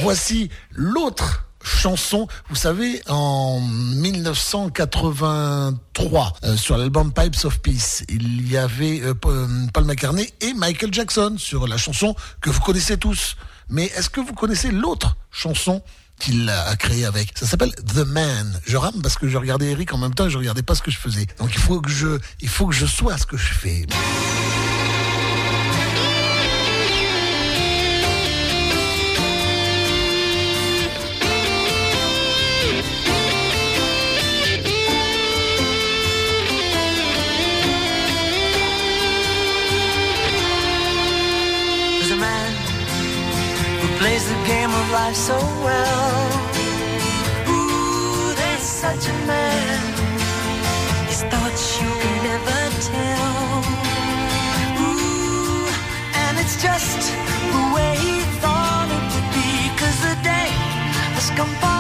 voici 0.03 0.51
l'autre 0.73 1.46
chanson. 1.67 2.27
Vous 2.49 2.57
savez, 2.57 3.03
en 3.09 3.61
1983, 3.61 6.33
euh, 6.45 6.57
sur 6.57 6.79
l'album 6.79 7.13
Pipes 7.13 7.45
of 7.45 7.61
Peace, 7.61 8.05
il 8.09 8.51
y 8.51 8.57
avait 8.57 9.03
euh, 9.03 9.13
Paul 9.15 9.47
Paul 9.73 9.85
McCartney 9.85 10.33
et 10.41 10.55
Michael 10.55 10.95
Jackson 10.95 11.35
sur 11.39 11.67
la 11.67 11.77
chanson 11.77 12.15
que 12.41 12.49
vous 12.51 12.61
connaissez 12.61 12.97
tous. 12.97 13.37
Mais 13.69 13.87
est-ce 13.97 14.09
que 14.09 14.21
vous 14.21 14.33
connaissez 14.33 14.71
l'autre 14.71 15.17
chanson 15.31 15.83
qu'il 16.21 16.49
a 16.49 16.77
créée 16.77 17.05
avec? 17.05 17.37
Ça 17.37 17.47
s'appelle 17.47 17.75
The 17.75 18.07
Man. 18.07 18.61
Je 18.65 18.77
rame 18.77 19.03
parce 19.03 19.17
que 19.17 19.27
je 19.29 19.37
regardais 19.37 19.73
Eric 19.73 19.93
en 19.93 19.99
même 19.99 20.15
temps 20.15 20.27
et 20.27 20.31
je 20.31 20.39
regardais 20.39 20.63
pas 20.63 20.77
ce 20.77 20.83
que 20.83 20.93
je 20.93 20.99
faisais. 20.99 21.27
Donc 21.39 21.51
il 21.53 21.61
faut 21.61 21.81
que 21.81 21.91
je, 21.91 22.21
il 22.41 22.49
faut 22.49 22.67
que 22.67 22.75
je 22.75 22.87
sois 22.87 23.19
ce 23.19 23.27
que 23.27 23.37
je 23.37 23.53
fais. 23.53 23.85
Plays 44.07 44.29
the 44.29 44.41
game 44.47 44.71
of 44.71 44.87
life 44.93 45.17
so 45.17 45.37
well. 45.67 46.27
Ooh, 47.51 48.35
there's 48.41 48.69
such 48.85 49.05
a 49.15 49.17
man. 49.33 49.81
His 51.11 51.23
thoughts 51.31 51.65
you 51.81 51.91
can 52.03 52.17
never 52.31 52.61
tell. 52.93 53.63
Ooh, 54.85 55.67
and 56.23 56.35
it's 56.43 56.57
just 56.67 57.01
the 57.55 57.63
way 57.75 57.93
he 58.05 58.17
thought 58.43 58.89
it 58.97 59.05
would 59.13 59.29
be. 59.39 59.51
Cause 59.81 59.99
the 60.09 60.17
day 60.33 60.51
has 61.17 61.29
come 61.39 61.53
for 61.63 61.76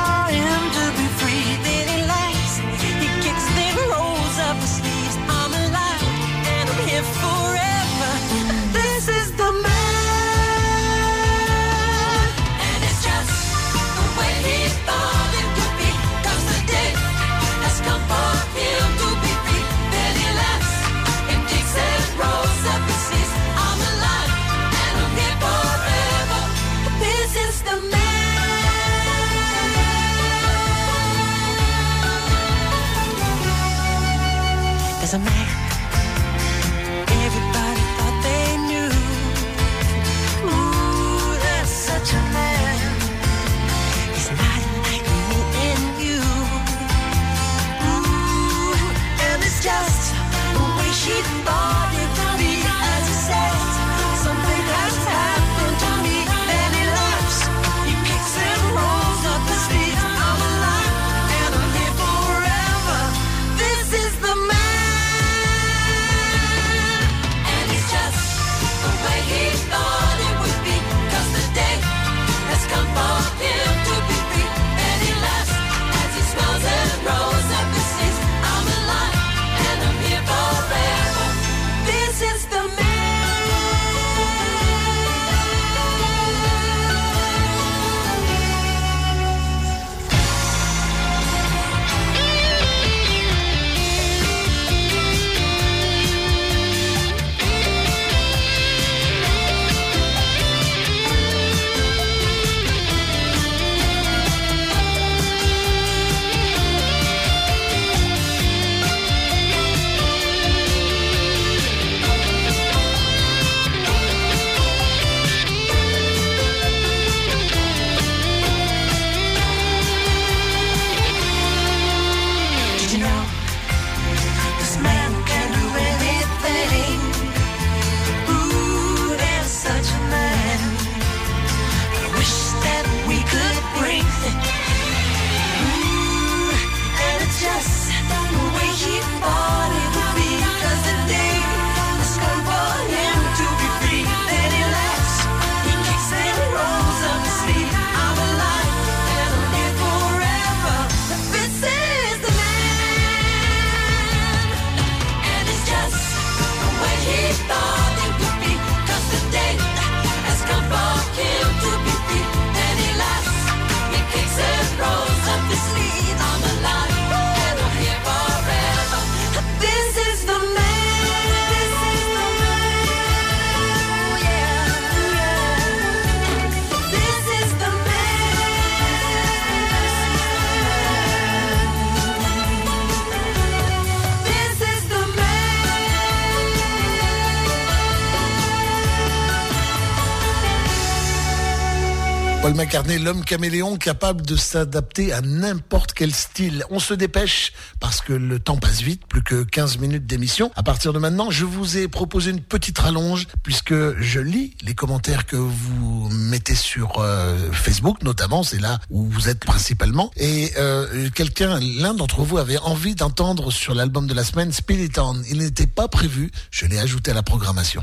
l'homme 192.85 193.24
caméléon 193.24 193.77
capable 193.77 194.23
de 194.23 194.36
s'adapter 194.36 195.12
à 195.12 195.23
n'importe 195.23 195.93
quel 195.94 196.12
style. 196.12 196.65
On 196.70 196.78
se 196.78 196.93
dépêche 196.93 197.53
parce 197.81 198.01
que 198.01 198.12
le 198.12 198.39
temps 198.39 198.59
passe 198.59 198.82
vite, 198.82 199.07
plus 199.07 199.23
que 199.23 199.44
15 199.44 199.78
minutes 199.78 200.07
d'émission. 200.07 200.51
À 200.57 200.62
partir 200.62 200.93
de 200.93 200.98
maintenant, 200.98 201.31
je 201.31 201.44
vous 201.44 201.78
ai 201.78 201.89
proposé 201.89 202.32
une 202.32 202.40
petite 202.40 202.78
rallonge 202.78 203.28
puisque 203.43 203.74
je 203.98 204.20
lis 204.20 204.55
les 204.62 204.74
commentaires 204.74 205.24
que 205.24 205.36
vous 205.36 206.09
mettez 206.11 206.55
sur 206.55 206.98
euh, 206.98 207.51
Facebook 207.51 208.03
notamment, 208.03 208.43
c'est 208.43 208.61
là 208.61 208.78
où 208.90 209.07
vous 209.07 209.28
êtes 209.28 209.40
principalement. 209.40 210.11
Et 210.16 210.53
euh, 210.59 211.09
quelqu'un, 211.15 211.59
l'un 211.61 211.94
d'entre 211.94 212.23
vous 212.23 212.39
avait 212.39 212.59
envie 212.59 212.94
d'entendre 212.94 213.51
sur 213.51 213.74
l'album 213.74 214.07
de 214.07 214.15
la 214.15 214.24
semaine 214.24 214.53
Spirit 214.53 214.90
On. 214.98 215.23
Il 215.31 215.39
n'était 215.39 215.66
pas 215.66 215.89
prévu, 215.89 216.31
je 216.51 216.66
l'ai 216.66 216.78
ajouté 216.78 217.12
à 217.12 217.15
la 217.15 217.23
programmation. 217.23 217.82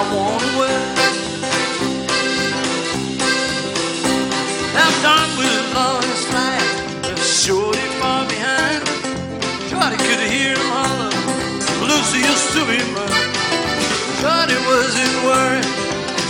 I 0.00 0.02
want 0.16 0.40
to 0.40 0.50
wear. 0.58 0.82
I'm 4.82 4.94
done 5.04 5.30
with 5.36 5.52
his 6.08 6.24
flight. 6.30 6.68
Left 7.04 7.20
Shorty 7.20 7.86
far 8.00 8.24
behind. 8.24 8.80
Shorty 9.68 9.98
could 10.00 10.22
hear 10.32 10.56
him 10.56 10.68
holler. 10.72 11.12
Lucy 11.84 12.20
used 12.32 12.50
to 12.56 12.62
be 12.70 12.80
mine. 12.96 13.28
Shorty 14.24 14.56
wasn't 14.70 15.16
worried. 15.28 15.68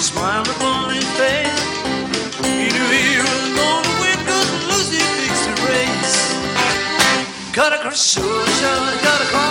Smile 0.03 0.43
upon 0.55 0.91
his 0.97 1.07
face. 1.21 1.63
He 2.43 2.67
knew 2.75 2.89
he 2.99 3.23
was 3.23 3.47
gonna 3.55 3.95
win 4.03 4.19
'cause 4.27 4.51
Lucy 4.67 4.99
fixed 4.99 5.47
the 5.47 5.55
race. 5.71 6.17
Cut 7.53 7.73
across 7.73 8.01
Shorty, 8.15 8.53
Shorty, 8.61 8.99
cut 9.07 9.21
across. 9.27 9.50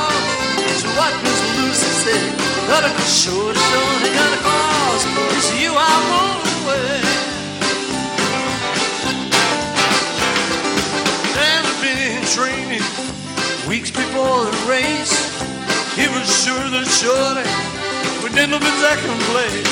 Said. 2.69 2.83
Cut 2.83 2.91
across 2.91 3.23
Shorty, 3.23 3.59
Shorty, 3.59 4.09
cut 4.13 4.33
across. 4.39 5.01
It's 5.37 5.61
you 5.61 5.73
I 5.73 5.95
want 6.09 6.45
away. 6.61 7.01
and 11.39 11.65
had 11.65 11.79
been 11.81 12.21
training 12.29 12.85
weeks 13.67 13.91
before 13.91 14.45
the 14.45 14.55
race. 14.69 15.17
He 15.95 16.07
was 16.07 16.27
sure 16.43 16.69
that 16.69 16.87
Shorty 16.87 17.47
would 18.23 18.37
end 18.37 18.53
up 18.53 18.61
in 18.61 18.75
second 18.79 19.19
place. 19.33 19.65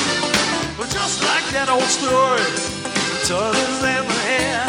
But 0.76 0.90
just 0.90 1.22
like 1.22 1.46
that 1.54 1.68
old 1.70 1.88
story, 1.88 2.42
the 2.82 3.18
tortoise 3.26 3.82
and 3.84 4.06
the 4.06 4.20
hare. 4.26 4.66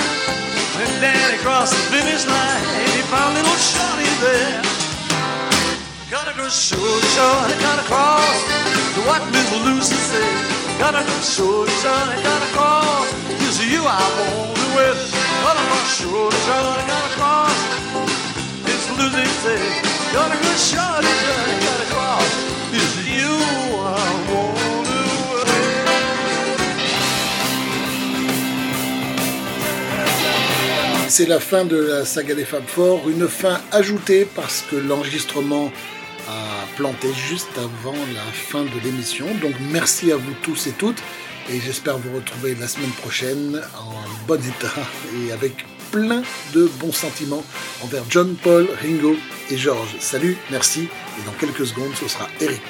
When 0.78 0.90
Daddy 1.02 1.38
crossed 1.44 1.74
the 1.74 1.98
finish 1.98 2.26
line, 2.26 2.64
he 2.94 3.02
found 3.12 3.36
little 3.36 3.58
Shorty 3.58 4.10
there. 4.22 4.79
C'est 31.08 31.26
la 31.28 31.40
fin 31.40 31.66
de 31.66 31.76
la 31.76 32.06
saga 32.06 32.36
des 32.36 32.46
Fab 32.46 32.66
Four, 32.66 33.10
une 33.10 33.28
fin 33.28 33.60
ajoutée 33.72 34.26
parce 34.36 34.64
que 34.70 34.76
l'enregistrement 34.76 35.72
planté 36.76 37.08
juste 37.14 37.58
avant 37.58 37.96
la 38.14 38.32
fin 38.32 38.64
de 38.64 38.80
l'émission. 38.84 39.26
Donc 39.42 39.54
merci 39.72 40.12
à 40.12 40.18
vous 40.18 40.34
tous 40.42 40.68
et 40.68 40.72
toutes 40.72 41.02
et 41.50 41.60
j'espère 41.60 41.98
vous 41.98 42.16
retrouver 42.16 42.56
la 42.56 42.68
semaine 42.68 42.92
prochaine 42.92 43.62
en 43.78 44.28
bon 44.28 44.42
état 44.42 44.74
et 45.16 45.32
avec 45.32 45.66
plein 45.92 46.22
de 46.54 46.70
bons 46.80 46.92
sentiments 46.92 47.44
envers 47.84 48.04
John, 48.10 48.36
Paul, 48.36 48.68
Ringo 48.82 49.16
et 49.50 49.58
George. 49.58 49.96
Salut, 50.00 50.38
merci 50.52 50.88
et 51.20 51.26
dans 51.26 51.34
quelques 51.34 51.66
secondes 51.66 51.94
ce 52.00 52.08
sera 52.08 52.28
Eric. 52.40 52.62